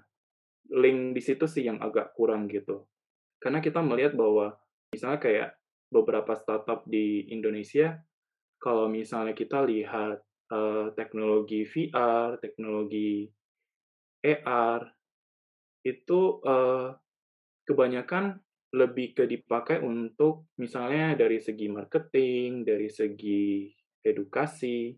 [0.72, 2.88] link di situ sih yang agak kurang gitu.
[3.40, 4.56] Karena kita melihat bahwa
[4.92, 5.50] misalnya kayak
[5.92, 8.00] beberapa startup di Indonesia,
[8.56, 13.28] kalau misalnya kita lihat uh, teknologi VR, teknologi
[14.24, 14.88] AR,
[15.84, 16.96] itu uh,
[17.68, 18.40] kebanyakan
[18.74, 23.70] lebih ke dipakai untuk misalnya dari segi marketing, dari segi
[24.02, 24.90] edukasi,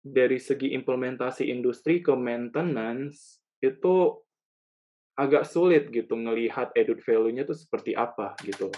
[0.00, 4.16] dari segi implementasi industri ke maintenance itu
[5.14, 8.72] agak sulit gitu ngelihat edut value-nya itu seperti apa gitu.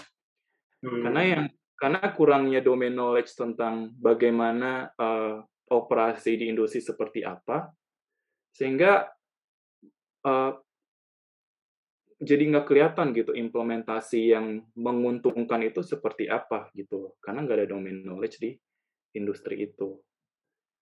[0.83, 1.01] Hmm.
[1.01, 5.39] Karena yang karena kurangnya domain knowledge tentang bagaimana uh,
[5.71, 7.71] operasi di industri seperti apa,
[8.51, 9.07] sehingga
[10.27, 10.51] uh,
[12.15, 17.99] jadi nggak kelihatan gitu implementasi yang menguntungkan itu seperti apa gitu karena nggak ada domain
[18.03, 18.55] knowledge di
[19.15, 19.99] industri itu.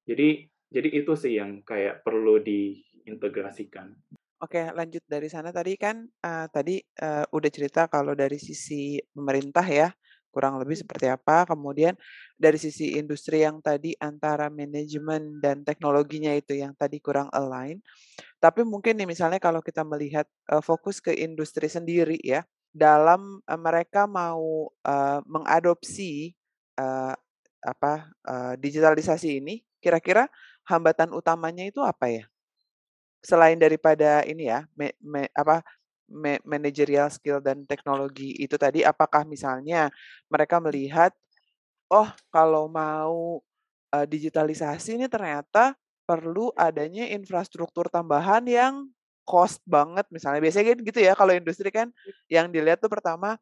[0.05, 3.93] Jadi jadi itu sih yang kayak perlu diintegrasikan.
[4.43, 9.63] Oke, lanjut dari sana tadi kan uh, tadi uh, udah cerita kalau dari sisi pemerintah
[9.63, 9.87] ya
[10.33, 11.45] kurang lebih seperti apa.
[11.45, 11.93] Kemudian
[12.33, 17.77] dari sisi industri yang tadi antara manajemen dan teknologinya itu yang tadi kurang align.
[18.41, 22.41] Tapi mungkin nih misalnya kalau kita melihat uh, fokus ke industri sendiri ya,
[22.73, 26.33] dalam uh, mereka mau uh, mengadopsi
[26.81, 27.13] uh,
[27.63, 30.27] apa uh, digitalisasi ini, kira-kira
[30.65, 32.25] hambatan utamanya itu apa ya?
[33.23, 35.63] Selain daripada ini ya, me, me, apa
[36.45, 39.89] managerial skill dan teknologi itu tadi apakah misalnya
[40.29, 41.11] mereka melihat
[41.89, 43.41] oh kalau mau
[43.93, 48.73] uh, digitalisasi ini ternyata perlu adanya infrastruktur tambahan yang
[49.23, 50.43] cost banget misalnya.
[50.43, 51.89] Biasanya kan gitu ya kalau industri kan
[52.27, 53.39] yang dilihat tuh pertama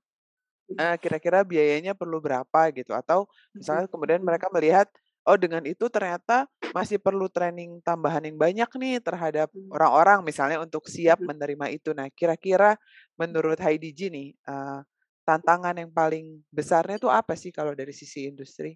[0.78, 2.70] uh, kira-kira biayanya perlu berapa?
[2.76, 2.94] gitu.
[2.94, 3.26] Atau
[3.58, 4.88] misalnya kemudian mereka melihat
[5.26, 9.70] oh dengan itu ternyata masih perlu training tambahan yang banyak nih terhadap hmm.
[9.76, 11.92] orang-orang misalnya untuk siap menerima itu.
[11.94, 12.80] Nah, kira-kira
[13.20, 14.82] menurut Heidi G nih uh,
[15.28, 18.74] tantangan yang paling besarnya itu apa sih kalau dari sisi industri?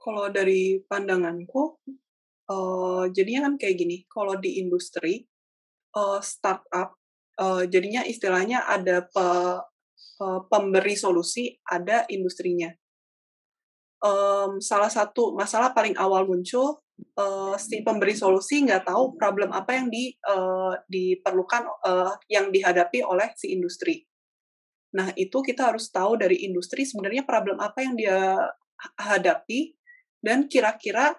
[0.00, 1.76] Kalau dari pandanganku,
[2.48, 3.96] uh, jadinya kan kayak gini.
[4.08, 5.28] Kalau di industri
[5.96, 6.96] uh, startup,
[7.36, 9.26] uh, jadinya istilahnya ada pe,
[10.24, 12.72] uh, pemberi solusi, ada industrinya
[14.04, 16.80] um, salah satu masalah paling awal muncul
[17.16, 23.04] uh, si pemberi solusi nggak tahu problem apa yang di, uh, diperlukan uh, yang dihadapi
[23.04, 24.04] oleh si industri.
[24.96, 28.36] Nah itu kita harus tahu dari industri sebenarnya problem apa yang dia
[28.98, 29.76] hadapi
[30.20, 31.16] dan kira-kira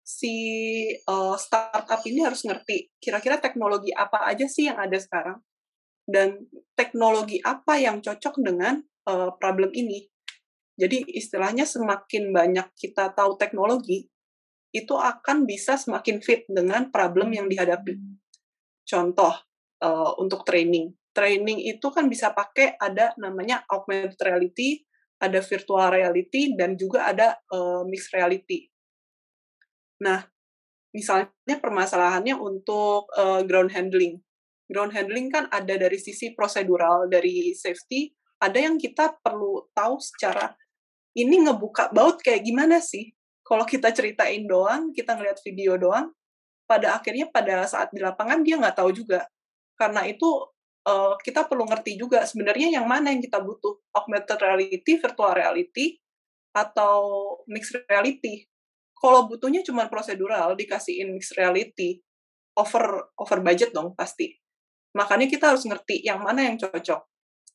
[0.00, 0.34] si
[1.06, 5.38] uh, startup ini harus ngerti kira-kira teknologi apa aja sih yang ada sekarang
[6.08, 6.42] dan
[6.74, 10.09] teknologi apa yang cocok dengan uh, problem ini
[10.80, 14.08] jadi istilahnya semakin banyak kita tahu teknologi,
[14.72, 18.00] itu akan bisa semakin fit dengan problem yang dihadapi.
[18.88, 19.34] Contoh
[19.84, 24.80] uh, untuk training, training itu kan bisa pakai ada namanya augmented reality,
[25.20, 28.72] ada virtual reality, dan juga ada uh, mixed reality.
[30.00, 30.24] Nah,
[30.96, 34.16] misalnya permasalahannya untuk uh, ground handling.
[34.70, 38.08] Ground handling kan ada dari sisi prosedural, dari safety,
[38.40, 40.56] ada yang kita perlu tahu secara
[41.16, 43.10] ini ngebuka baut kayak gimana sih?
[43.42, 46.14] Kalau kita ceritain doang, kita ngeliat video doang,
[46.70, 49.26] pada akhirnya pada saat di lapangan dia nggak tahu juga.
[49.74, 50.28] Karena itu
[50.86, 55.98] uh, kita perlu ngerti juga sebenarnya yang mana yang kita butuh, augmented reality, virtual reality,
[56.54, 57.02] atau
[57.50, 58.46] mixed reality.
[58.94, 61.98] Kalau butuhnya cuma prosedural, dikasihin mixed reality,
[62.54, 64.36] over over budget dong pasti.
[64.94, 67.00] Makanya kita harus ngerti yang mana yang cocok.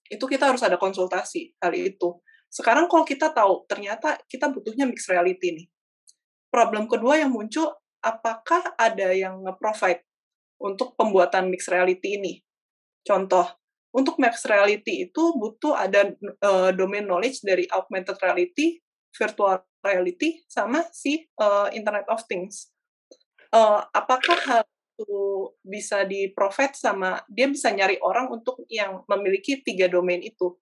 [0.07, 2.19] Itu kita harus ada konsultasi kali itu.
[2.55, 5.67] Sekarang kalau kita tahu ternyata kita butuhnya mixed reality nih.
[6.47, 7.67] problem kedua yang muncul,
[7.99, 10.07] apakah ada yang nge-provide
[10.63, 12.39] untuk pembuatan mixed reality ini?
[13.03, 13.43] Contoh,
[13.91, 18.79] untuk mixed reality itu butuh ada uh, domain knowledge dari augmented reality,
[19.11, 22.71] virtual reality, sama si uh, Internet of Things.
[23.51, 24.63] Uh, apakah hal
[24.95, 30.55] itu bisa di-provide sama, dia bisa nyari orang untuk yang memiliki tiga domain itu.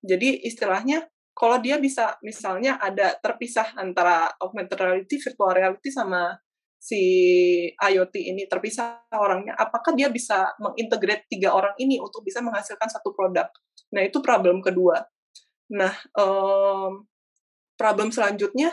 [0.00, 1.04] Jadi istilahnya
[1.36, 6.32] kalau dia bisa misalnya ada terpisah antara augmented reality, virtual reality sama
[6.80, 7.02] si
[7.76, 13.12] IoT ini terpisah orangnya, apakah dia bisa mengintegrate tiga orang ini untuk bisa menghasilkan satu
[13.12, 13.52] produk?
[13.92, 15.04] Nah itu problem kedua.
[15.76, 17.04] Nah um,
[17.76, 18.72] problem selanjutnya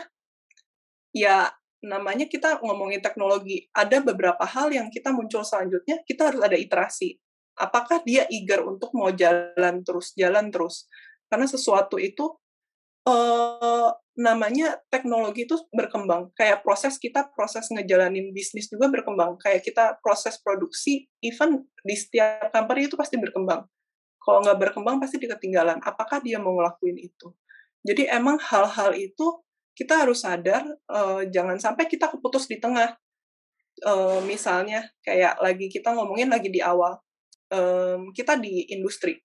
[1.12, 1.52] ya
[1.84, 3.68] namanya kita ngomongin teknologi.
[3.76, 7.20] Ada beberapa hal yang kita muncul selanjutnya, kita harus ada iterasi.
[7.60, 10.88] Apakah dia eager untuk mau jalan terus, jalan terus?
[11.28, 12.34] Karena sesuatu itu
[13.08, 16.30] uh, namanya teknologi itu berkembang.
[16.34, 19.36] Kayak proses kita, proses ngejalanin bisnis juga berkembang.
[19.40, 23.66] Kayak kita proses produksi, even di setiap company itu pasti berkembang.
[24.24, 25.78] Kalau nggak berkembang pasti ketinggalan.
[25.84, 27.32] Apakah dia mau ngelakuin itu?
[27.84, 29.44] Jadi emang hal-hal itu
[29.76, 32.96] kita harus sadar uh, jangan sampai kita keputus di tengah.
[33.82, 36.94] Uh, misalnya kayak lagi kita ngomongin lagi di awal,
[37.50, 39.18] um, kita di industri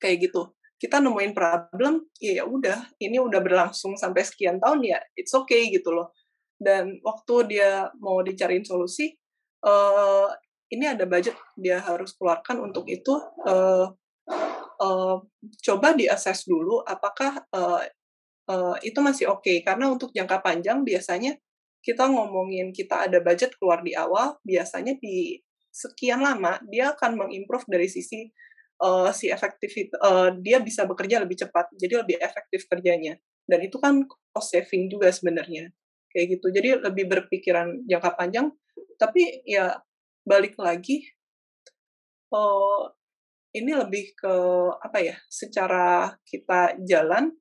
[0.00, 5.34] kayak gitu kita nemuin problem ya udah ini udah berlangsung sampai sekian tahun ya it's
[5.34, 6.14] okay gitu loh
[6.58, 9.14] dan waktu dia mau dicariin solusi
[9.66, 10.30] uh,
[10.70, 13.10] ini ada budget dia harus keluarkan untuk itu
[13.46, 13.90] uh,
[14.78, 15.16] uh,
[15.66, 17.82] coba diakses dulu apakah uh,
[18.50, 19.66] uh, itu masih oke okay.
[19.66, 21.34] karena untuk jangka panjang biasanya
[21.82, 25.38] kita ngomongin kita ada budget keluar di awal biasanya di
[25.70, 28.30] sekian lama dia akan mengimprove dari sisi
[28.82, 33.18] uh, si efektif uh, dia bisa bekerja lebih cepat, jadi lebih efektif kerjanya.
[33.48, 34.04] Dan itu kan
[34.34, 35.72] cost saving juga sebenarnya,
[36.12, 36.52] kayak gitu.
[36.52, 38.52] Jadi lebih berpikiran jangka panjang,
[39.00, 39.78] tapi ya
[40.28, 41.06] balik lagi,
[42.34, 42.92] uh,
[43.56, 44.34] ini lebih ke
[44.84, 45.16] apa ya?
[45.32, 47.32] Secara kita jalan,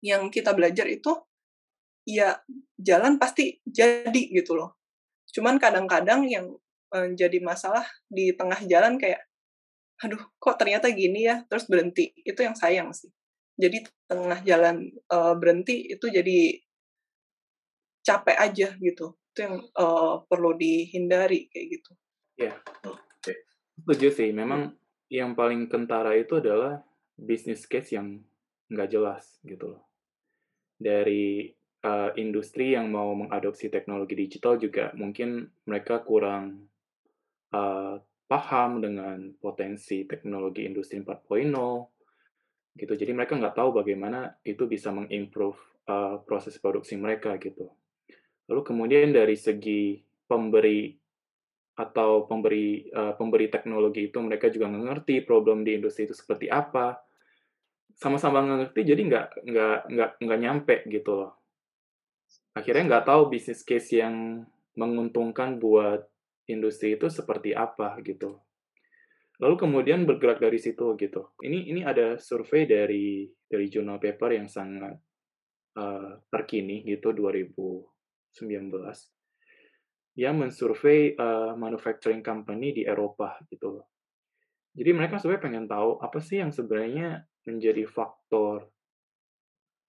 [0.00, 1.12] yang kita belajar itu
[2.08, 2.40] ya
[2.80, 4.80] jalan pasti jadi gitu loh.
[5.30, 6.56] Cuman kadang-kadang yang
[6.90, 9.29] menjadi masalah di tengah jalan kayak
[10.00, 12.12] aduh kok ternyata gini ya terus berhenti.
[12.24, 13.12] Itu yang sayang sih.
[13.60, 16.56] Jadi tengah jalan uh, berhenti itu jadi
[18.00, 19.20] capek aja gitu.
[19.30, 21.92] Itu yang uh, perlu dihindari kayak gitu.
[22.40, 22.56] Ya
[22.88, 23.32] oke.
[23.84, 24.30] Setuju sih.
[24.32, 24.72] Memang
[25.12, 26.80] yang paling kentara itu adalah
[27.20, 28.24] bisnis case yang
[28.72, 29.84] nggak jelas gitu loh.
[30.80, 31.52] Dari
[31.84, 36.70] uh, industri yang mau mengadopsi teknologi digital juga mungkin mereka kurang
[37.52, 42.92] uh, paham dengan potensi teknologi industri 4.0 gitu.
[42.94, 45.58] Jadi mereka nggak tahu bagaimana itu bisa mengimprove
[45.90, 47.66] uh, proses produksi mereka gitu.
[48.46, 49.98] Lalu kemudian dari segi
[50.30, 50.94] pemberi
[51.74, 57.02] atau pemberi uh, pemberi teknologi itu mereka juga ngerti problem di industri itu seperti apa.
[57.98, 61.34] Sama-sama ngerti jadi nggak nggak nggak nggak nyampe gitu loh.
[62.54, 64.46] Akhirnya nggak tahu bisnis case yang
[64.78, 66.09] menguntungkan buat
[66.50, 68.38] industri itu seperti apa gitu.
[69.40, 71.32] Lalu kemudian bergerak dari situ gitu.
[71.40, 75.00] Ini ini ada survei dari dari jurnal paper yang sangat
[75.80, 78.36] uh, terkini gitu 2019
[80.18, 83.80] yang mensurvei uh, manufacturing company di Eropa gitu.
[84.76, 88.68] Jadi mereka sebenarnya pengen tahu apa sih yang sebenarnya menjadi faktor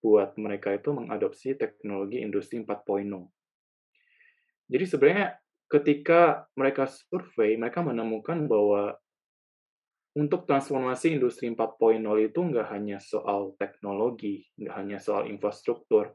[0.01, 3.05] buat mereka itu mengadopsi teknologi industri 4.0.
[4.71, 5.27] Jadi sebenarnya
[5.71, 8.99] ketika mereka survei, mereka menemukan bahwa
[10.11, 16.11] untuk transformasi industri 4.0 itu nggak hanya soal teknologi, nggak hanya soal infrastruktur,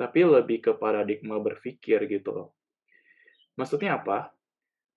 [0.00, 2.48] tapi lebih ke paradigma berpikir gitu loh.
[3.60, 4.32] Maksudnya apa?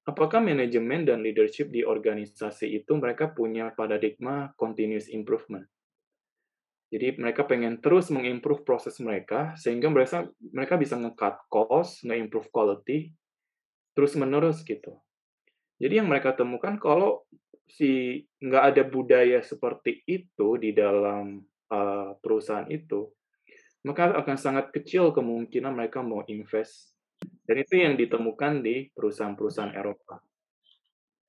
[0.07, 5.67] Apakah manajemen dan leadership di organisasi itu mereka punya paradigma continuous improvement?
[6.89, 13.13] Jadi mereka pengen terus mengimprove proses mereka sehingga mereka mereka bisa nge-cut cost, nge-improve quality,
[13.99, 14.95] terus-menerus gitu.
[15.75, 17.27] Jadi yang mereka temukan kalau
[17.67, 23.11] si nggak ada budaya seperti itu di dalam uh, perusahaan itu,
[23.83, 26.95] maka akan sangat kecil kemungkinan mereka mau invest.
[27.43, 30.23] Dan itu yang ditemukan di perusahaan-perusahaan Eropa.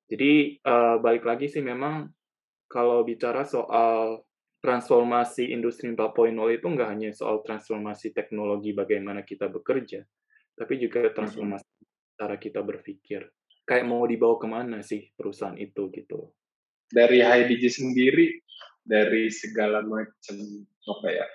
[0.07, 2.07] Jadi uh, balik lagi sih memang
[2.71, 4.23] kalau bicara soal
[4.63, 10.07] transformasi industri 4.0 itu nggak hanya soal transformasi teknologi bagaimana kita bekerja,
[10.55, 11.80] tapi juga transformasi
[12.21, 13.25] cara kita berpikir.
[13.65, 16.29] Kayak mau dibawa ke mana sih perusahaan itu gitu.
[16.93, 18.37] Dari HiDigi sendiri,
[18.85, 20.37] dari segala macam
[20.85, 21.27] apa ya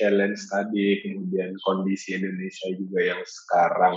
[0.00, 3.96] challenge tadi, kemudian kondisi Indonesia juga yang sekarang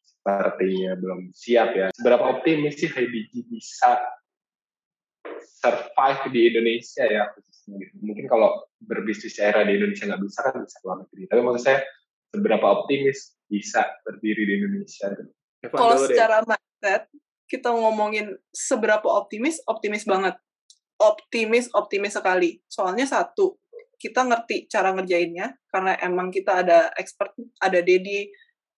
[0.00, 1.86] sepertinya belum siap ya.
[1.92, 4.00] Seberapa optimis sih HDG bisa
[5.60, 7.50] survive di Indonesia ya gitu.
[8.00, 11.22] Mungkin kalau berbisnis era di Indonesia nggak bisa kan bisa luar negeri.
[11.28, 11.78] Tapi maksud saya
[12.30, 15.06] seberapa optimis bisa berdiri di Indonesia?
[15.14, 15.32] Gitu.
[15.72, 17.10] Kalau secara mindset
[17.46, 20.34] kita ngomongin seberapa optimis, optimis banget.
[20.98, 22.58] Optimis, optimis sekali.
[22.66, 23.58] Soalnya satu,
[23.96, 27.32] kita ngerti cara ngerjainnya karena emang kita ada expert,
[27.62, 28.28] ada Dedi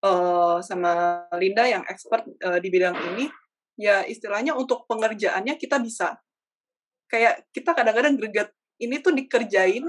[0.04, 3.26] uh, sama Linda yang expert uh, di bidang ini.
[3.78, 6.18] Ya istilahnya untuk pengerjaannya kita bisa.
[7.08, 8.50] Kayak kita kadang-kadang greget,
[8.82, 9.86] ini tuh dikerjain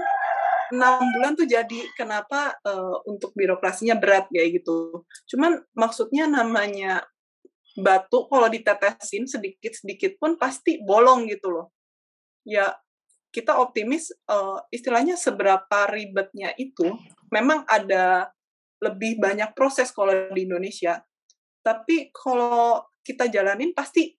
[0.72, 5.04] enam bulan tuh jadi kenapa uh, untuk birokrasinya berat kayak gitu.
[5.30, 7.04] Cuman maksudnya namanya
[7.78, 11.66] batu kalau ditetesin sedikit-sedikit pun pasti bolong gitu loh.
[12.42, 12.74] Ya
[13.30, 16.98] kita optimis uh, istilahnya seberapa ribetnya itu
[17.30, 18.30] memang ada
[18.82, 20.98] lebih banyak proses kalau di Indonesia.
[21.62, 24.16] Tapi kalau kita jalanin pasti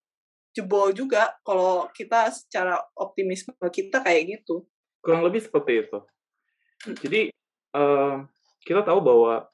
[0.52, 4.68] jebol juga kalau kita secara optimisme kita kayak gitu.
[5.02, 6.00] Kurang lebih seperti itu.
[6.86, 7.30] Jadi
[7.78, 8.26] uh,
[8.66, 9.46] kita tahu bahwa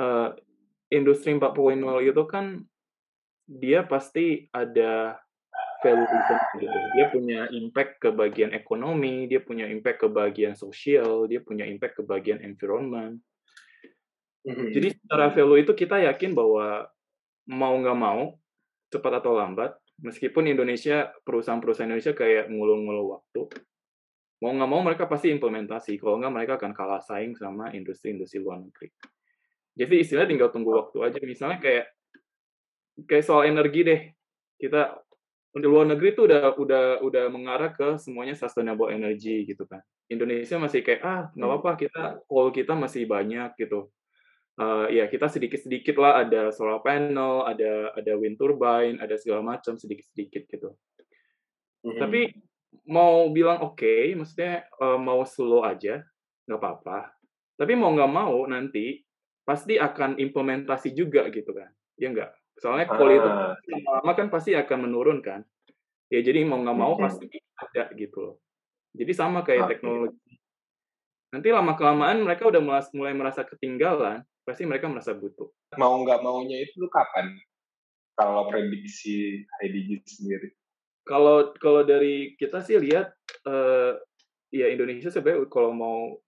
[0.00, 0.28] uh,
[0.92, 1.54] industri 4.0
[2.04, 2.64] itu kan
[3.48, 5.16] dia pasti ada
[5.80, 6.08] value
[6.58, 6.78] gitu.
[6.98, 12.02] Dia punya impact ke bagian ekonomi, dia punya impact ke bagian sosial, dia punya impact
[12.02, 13.22] ke bagian environment.
[14.44, 14.70] Mm-hmm.
[14.74, 16.88] Jadi secara value itu kita yakin bahwa
[17.48, 18.36] mau nggak mau,
[18.92, 23.40] cepat atau lambat, meskipun Indonesia perusahaan-perusahaan Indonesia kayak ngulung-ngulung waktu,
[24.38, 25.98] mau nggak mau mereka pasti implementasi.
[25.98, 28.90] Kalau nggak mereka akan kalah saing sama industri-industri luar negeri.
[29.78, 31.18] Jadi istilahnya tinggal tunggu waktu aja.
[31.22, 31.86] Misalnya kayak
[33.06, 34.00] kayak soal energi deh.
[34.58, 34.98] Kita
[35.58, 39.82] di luar negeri tuh udah udah udah mengarah ke semuanya sustainable energy gitu kan.
[40.06, 41.56] Indonesia masih kayak ah nggak hmm.
[41.58, 43.90] apa-apa kita coal kita masih banyak gitu.
[44.58, 49.78] Uh, ya kita sedikit-sedikit lah ada solar panel, ada ada wind turbine, ada segala macam
[49.78, 50.74] sedikit-sedikit gitu.
[51.86, 52.00] Mm-hmm.
[52.02, 52.20] Tapi
[52.88, 56.04] mau bilang oke, okay, maksudnya uh, mau slow aja
[56.48, 57.12] nggak apa-apa.
[57.58, 59.04] Tapi mau nggak mau nanti
[59.44, 61.68] pasti akan implementasi juga gitu kan,
[62.00, 62.30] ya nggak?
[62.58, 63.54] Soalnya kalau itu ah.
[63.54, 65.46] lama-lama kan pasti akan menurun kan.
[66.08, 68.36] Ya jadi mau nggak mau pasti ada gitu loh.
[68.96, 69.70] Jadi sama kayak okay.
[69.76, 70.32] teknologi.
[71.28, 72.62] Nanti lama-kelamaan mereka udah
[72.96, 75.52] mulai merasa ketinggalan, pasti mereka merasa butuh.
[75.76, 77.36] Mau nggak maunya itu kapan?
[78.16, 80.50] Kalau prediksi IDG sendiri?
[81.08, 83.08] Kalau kalau dari kita sih lihat,
[83.48, 83.96] uh,
[84.52, 86.20] ya Indonesia sebenarnya kalau mau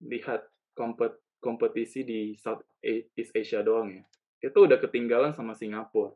[0.00, 4.04] lihat kompet, kompetisi di South East Asia doang ya
[4.44, 6.12] itu udah ketinggalan sama Singapura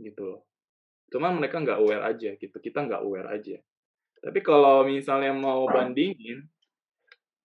[0.00, 0.40] gitu loh.
[1.12, 3.60] Cuman mereka nggak aware aja gitu, kita nggak aware aja.
[4.24, 6.40] Tapi kalau misalnya mau bandingin,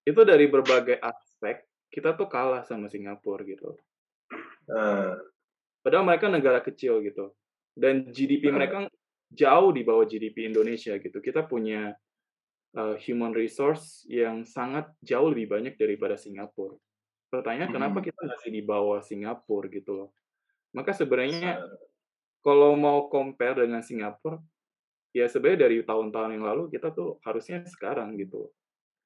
[0.07, 3.75] itu dari berbagai aspek kita tuh kalah sama Singapura gitu.
[4.71, 5.19] Uh.
[5.83, 7.35] Padahal mereka negara kecil gitu,
[7.75, 8.55] dan GDP uh.
[8.55, 8.77] mereka
[9.31, 11.17] jauh di bawah GDP Indonesia gitu.
[11.23, 11.95] Kita punya
[12.75, 16.75] uh, human resource yang sangat jauh lebih banyak daripada Singapura.
[17.31, 17.77] Pertanyaan hmm.
[17.79, 20.09] kenapa kita masih di bawah Singapura gitu loh?
[20.75, 21.63] Maka sebenarnya
[22.43, 24.39] kalau mau compare dengan Singapura,
[25.11, 28.51] ya sebenarnya dari tahun-tahun yang lalu kita tuh harusnya sekarang gitu.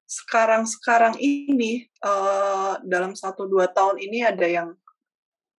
[0.06, 4.68] Sekarang-sekarang ini uh, dalam satu dua tahun ini ada yang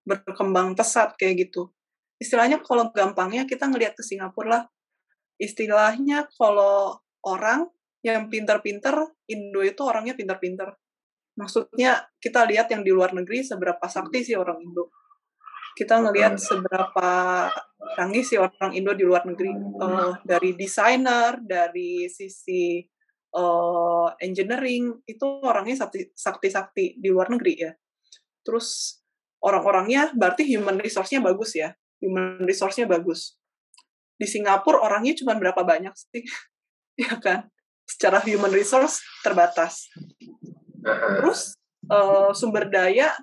[0.06, 1.74] berkembang pesat kayak gitu.
[2.16, 4.64] Istilahnya kalau gampangnya kita ngelihat ke Singapura lah.
[5.36, 6.96] Istilahnya kalau
[7.26, 7.68] orang
[8.00, 10.72] yang pinter-pinter, Indo itu orangnya pinter-pinter.
[11.36, 14.88] Maksudnya kita lihat yang di luar negeri seberapa sakti sih orang Indo
[15.76, 17.10] kita ngelihat seberapa
[18.00, 22.80] canggih sih orang Indo di luar negeri uh, dari desainer, dari sisi
[23.36, 25.84] uh, engineering itu orangnya
[26.16, 27.72] sakti-sakti di luar negeri ya.
[28.40, 28.96] Terus
[29.44, 31.76] orang-orangnya berarti human resource-nya bagus ya.
[32.04, 33.36] Human resource-nya bagus.
[34.16, 36.24] Di Singapura orangnya cuma berapa banyak sih?
[37.02, 37.48] ya kan?
[37.86, 39.88] Secara human resource terbatas.
[40.82, 41.54] Terus
[41.88, 43.14] uh, sumber daya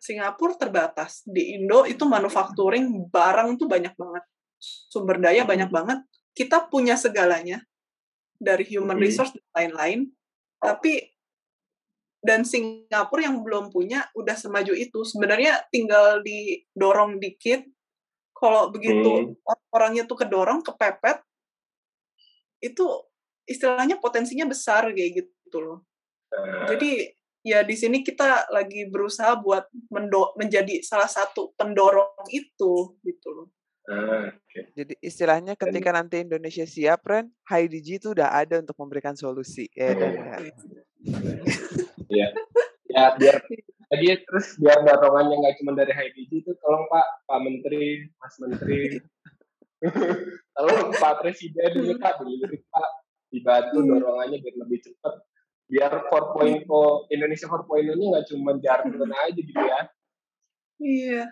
[0.00, 1.24] Singapura terbatas.
[1.24, 4.24] Di Indo itu manufacturing barang tuh banyak banget.
[4.60, 5.50] Sumber daya hmm.
[5.50, 5.98] banyak banget.
[6.36, 7.64] Kita punya segalanya
[8.36, 10.00] dari human resource dan lain-lain.
[10.60, 11.15] Tapi
[12.26, 15.06] dan Singapura yang belum punya udah semaju itu.
[15.06, 17.62] Sebenarnya tinggal didorong dikit.
[18.36, 19.72] Kalau begitu hmm.
[19.72, 21.22] orangnya tuh kedorong, kepepet,
[22.60, 22.84] itu
[23.46, 25.78] istilahnya potensinya besar kayak gitu loh.
[26.34, 26.66] Eh.
[26.74, 26.90] Jadi
[27.46, 33.48] ya di sini kita lagi berusaha buat mendo menjadi salah satu pendorong itu gitu loh.
[33.86, 34.66] Ah, okay.
[34.74, 39.70] Jadi istilahnya ketika nanti Indonesia siap, Ren, HiDG itu udah ada untuk memberikan solusi.
[39.78, 40.42] Ya, ya.
[42.10, 42.28] Iya.
[42.90, 43.36] Ya biar
[43.90, 48.98] jadi terus biar dorongannya nggak cuma dari HIDG itu tolong Pak Pak Menteri, Mas Menteri,
[50.58, 52.88] tolong Pak Presiden juga Pak dilirik Pak
[53.30, 55.14] dibantu dorongannya biar lebih cepat
[55.66, 56.62] biar 4.0
[57.10, 59.80] Indonesia 4.0 nya nggak cuma jargon aja gitu ya.
[60.78, 61.24] Iya.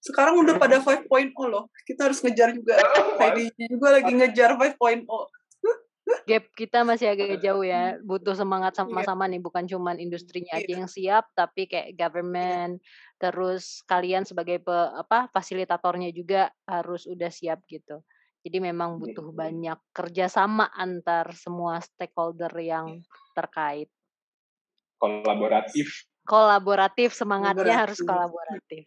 [0.00, 1.08] Sekarang udah pada 5.0
[1.48, 1.68] loh.
[1.84, 2.76] Kita harus ngejar juga.
[3.20, 5.04] HIDG juga lagi ngejar 5.0.
[6.28, 7.96] Gap kita masih agak jauh ya.
[8.04, 10.76] Butuh semangat sama-sama nih, bukan cuman industrinya aja Iya.
[10.84, 12.78] yang siap, tapi kayak government,
[13.18, 18.04] terus kalian sebagai pe, apa fasilitatornya juga harus udah siap gitu.
[18.40, 23.04] Jadi memang butuh banyak kerjasama antar semua stakeholder yang
[23.36, 23.90] terkait.
[25.00, 26.04] Kolaboratif.
[26.24, 28.86] Kolaboratif, semangatnya harus Kolaboratif.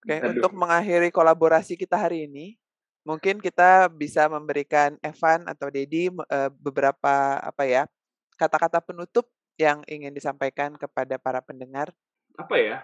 [0.00, 0.32] Oke, Aduh.
[0.36, 2.59] untuk mengakhiri kolaborasi kita hari ini,
[3.04, 7.82] mungkin kita bisa memberikan Evan atau Dedi eh, beberapa apa ya
[8.36, 9.28] kata-kata penutup
[9.60, 11.92] yang ingin disampaikan kepada para pendengar.
[12.40, 12.78] apa ya?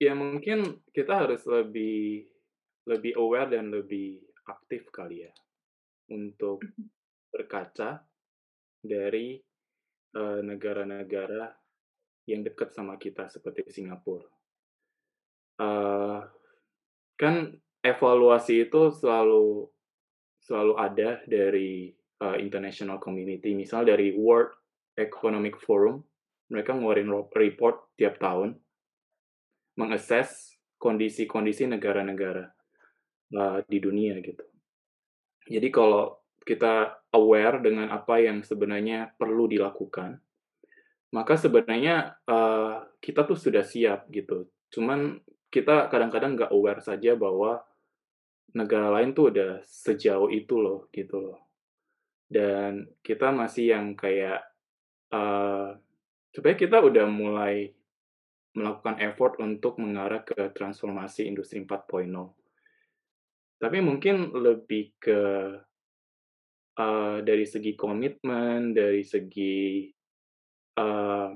[0.00, 2.24] Ya mungkin kita harus lebih
[2.88, 5.32] lebih aware dan lebih aktif kali ya
[6.08, 6.64] untuk
[7.28, 8.00] berkaca
[8.80, 9.36] dari
[10.16, 11.52] eh, negara-negara
[12.24, 14.24] yang dekat sama kita seperti Singapura.
[15.60, 16.20] Eh,
[17.18, 17.34] kan
[17.88, 19.68] evaluasi itu selalu
[20.38, 24.52] selalu ada dari eh, international community, misal dari World
[24.98, 26.02] Economic Forum,
[26.48, 28.56] mereka ngeluarin report tiap tahun
[29.78, 32.50] mengakses kondisi-kondisi negara-negara
[33.34, 34.42] uh, di dunia gitu.
[35.46, 40.18] Jadi kalau kita aware dengan apa yang sebenarnya perlu dilakukan,
[41.14, 44.50] maka sebenarnya uh, kita tuh sudah siap gitu.
[44.74, 47.62] Cuman kita kadang-kadang nggak aware saja bahwa
[48.56, 51.38] negara lain tuh udah sejauh itu loh gitu loh.
[52.28, 54.44] Dan kita masih yang kayak
[55.12, 55.76] uh,
[56.32, 57.72] sebenarnya kita udah mulai
[58.56, 62.08] melakukan effort untuk mengarah ke transformasi industri 4.0.
[63.58, 65.20] Tapi mungkin lebih ke
[66.78, 69.90] uh, dari segi komitmen, dari segi
[70.78, 71.30] uh,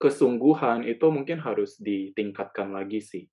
[0.00, 3.24] kesungguhan itu mungkin harus ditingkatkan lagi sih.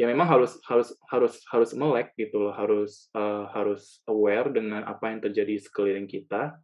[0.00, 5.12] Ya memang harus harus harus harus melek gitu loh, harus uh, harus aware dengan apa
[5.12, 6.56] yang terjadi sekeliling kita.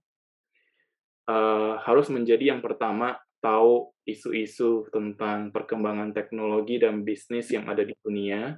[1.28, 7.92] Uh, harus menjadi yang pertama tahu isu-isu tentang perkembangan teknologi dan bisnis yang ada di
[8.00, 8.56] dunia,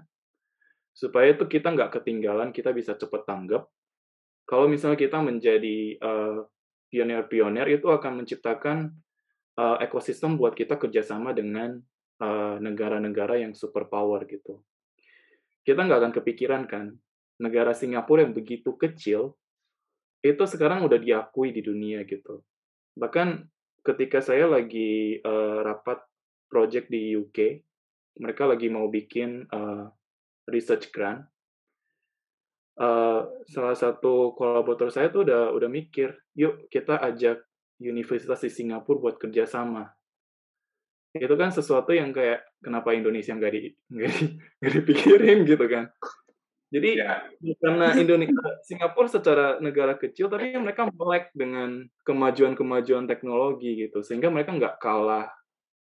[0.95, 3.67] supaya itu kita nggak ketinggalan, kita bisa cepat tanggap.
[4.47, 6.47] Kalau misalnya kita menjadi uh,
[6.87, 8.95] pionir-pionir, itu akan menciptakan
[9.59, 11.83] uh, ekosistem buat kita kerjasama dengan
[12.59, 14.63] negara-negara yang superpower gitu.
[15.63, 16.97] Kita nggak akan kepikiran kan,
[17.39, 19.39] negara Singapura yang begitu kecil,
[20.19, 22.43] itu sekarang udah diakui di dunia gitu.
[22.99, 23.47] Bahkan
[23.87, 26.03] ketika saya lagi uh, rapat
[26.51, 27.63] project di UK,
[28.19, 29.87] mereka lagi mau bikin uh,
[30.51, 31.23] research grant.
[32.79, 37.43] Uh, salah satu kolaborator saya tuh udah udah mikir, yuk kita ajak
[37.79, 39.98] universitas di Singapura buat kerjasama.
[41.21, 43.61] Itu kan sesuatu yang kayak kenapa Indonesia nggak di
[43.93, 44.23] nggak di,
[44.63, 45.85] nggak dipikirin gitu kan.
[46.69, 47.25] Jadi Ya.
[47.65, 54.05] karena Indonesia Singapura secara negara kecil tapi mereka melek dengan kemajuan-kemajuan teknologi gitu.
[54.05, 55.33] Sehingga mereka nggak kalah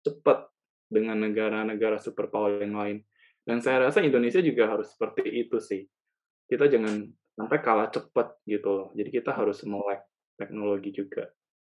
[0.07, 0.47] cepat
[0.87, 2.97] dengan negara-negara superpower yang lain.
[3.43, 5.83] Dan saya rasa Indonesia juga harus seperti itu sih.
[6.47, 7.03] Kita jangan
[7.35, 8.87] sampai kalah cepat gitu loh.
[8.95, 10.03] Jadi kita harus melek
[10.39, 11.31] teknologi juga.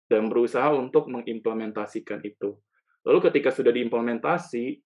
[0.07, 2.55] Dan berusaha untuk mengimplementasikan itu
[3.05, 4.81] lalu ketika sudah diimplementasi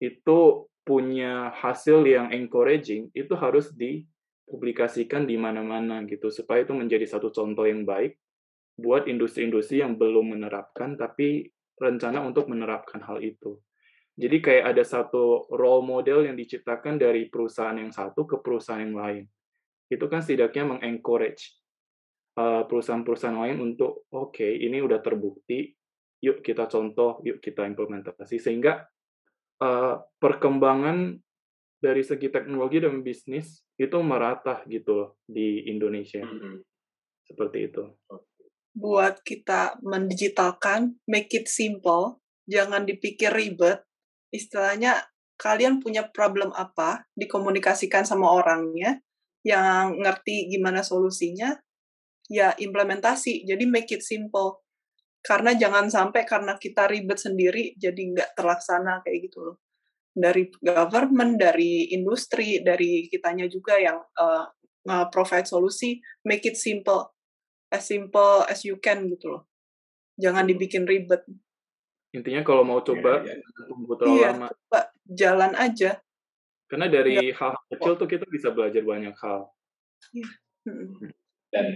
[0.00, 0.38] itu
[0.80, 7.68] punya hasil yang encouraging itu harus dipublikasikan di mana-mana gitu supaya itu menjadi satu contoh
[7.68, 8.16] yang baik
[8.80, 13.60] buat industri-industri yang belum menerapkan tapi rencana untuk menerapkan hal itu.
[14.20, 18.96] Jadi kayak ada satu role model yang diciptakan dari perusahaan yang satu ke perusahaan yang
[18.96, 19.24] lain.
[19.88, 21.56] Itu kan setidaknya mengencourage
[22.36, 25.72] uh, perusahaan-perusahaan lain untuk oke okay, ini udah terbukti,
[26.20, 28.84] yuk kita contoh, yuk kita implementasi sehingga
[29.60, 31.16] uh, perkembangan
[31.80, 36.20] dari segi teknologi dan bisnis itu merata gitu loh di Indonesia.
[36.20, 36.60] Mhm.
[37.24, 37.84] Seperti itu.
[38.70, 43.82] buat kita mendigitalkan, make it simple, jangan dipikir ribet.
[44.30, 49.02] Istilahnya kalian punya problem apa, dikomunikasikan sama orangnya
[49.42, 51.58] yang ngerti gimana solusinya,
[52.30, 53.42] ya implementasi.
[53.42, 54.62] Jadi make it simple.
[55.20, 59.56] Karena jangan sampai karena kita ribet sendiri jadi nggak terlaksana kayak gitu loh.
[60.10, 64.48] Dari government, dari industri, dari kitanya juga yang uh,
[65.12, 67.12] provide solusi, make it simple
[67.70, 69.42] as simple as you can gitu loh.
[70.16, 71.22] Jangan dibikin ribet.
[72.10, 73.44] Intinya kalau mau coba Iya, iya.
[73.44, 74.46] jangan tunggu terlalu Iya, lama.
[74.50, 75.90] coba jalan aja.
[76.66, 79.40] Karena dari hal kecil tuh kita bisa belajar banyak hal.
[80.64, 81.12] Mm.
[81.52, 81.66] dan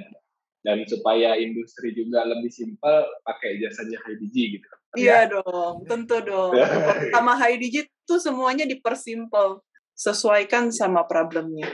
[0.64, 4.68] dan supaya industri juga lebih simpel pakai jasanya HiDigi gitu.
[4.96, 6.56] Iya dong, tentu dong.
[7.14, 9.60] Sama HiDigi tuh semuanya dipersimpel,
[9.92, 11.68] sesuaikan sama problemnya.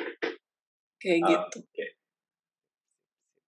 [0.99, 1.59] Kayak Ah, gitu.
[1.63, 1.87] Oke.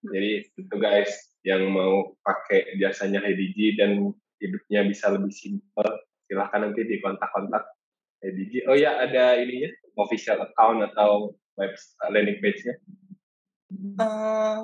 [0.02, 1.12] Jadi itu guys
[1.42, 5.88] yang mau pakai jasanya HiDigi dan hidupnya bisa lebih simpel,
[6.30, 7.66] silahkan nanti di kontak-kontak
[8.22, 8.66] HiDigi.
[8.70, 11.74] Oh ya ada ininya official account atau web
[12.14, 12.74] landing page-nya.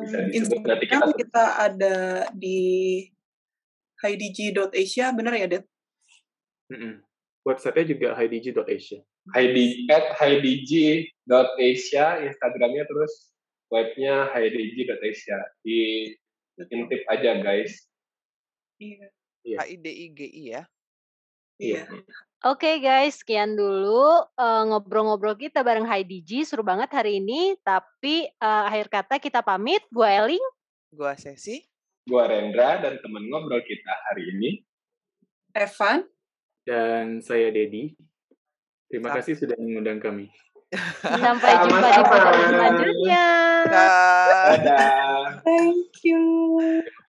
[0.02, 1.96] Bisa disebut nanti kita Instagram kita ada
[2.36, 2.60] di
[4.04, 5.64] hidg.asia, bener ya, Det?
[6.70, 7.00] Mm-mm.
[7.42, 9.00] Website-nya juga hidg.asia.
[9.36, 13.32] Heidi at heidigi.asia Instagramnya terus
[13.68, 16.08] webnya heidigi.asia di
[16.72, 17.88] intip aja guys
[18.78, 19.06] Iya.
[19.42, 19.58] Iya.
[19.58, 20.62] H-I-D-I-G-I ya.
[21.58, 21.82] Iya.
[22.46, 26.46] Oke guys, sekian dulu eh, ngobrol-ngobrol kita bareng Heidi G.
[26.46, 27.58] Seru banget hari ini.
[27.66, 29.82] Tapi eh, akhir kata kita pamit.
[29.90, 30.44] Gue Eling.
[30.94, 31.66] Gua Sesi.
[32.08, 34.64] gua Rendra dan teman ngobrol kita hari ini
[35.52, 36.08] Evan,
[36.64, 37.92] Dan saya Dedi.
[38.88, 40.30] Terima kasih sudah mengundang kami.
[41.26, 43.26] Sampai jumpa di podcast selanjutnya.
[43.66, 43.88] Dah.
[44.56, 46.22] dadah thank you.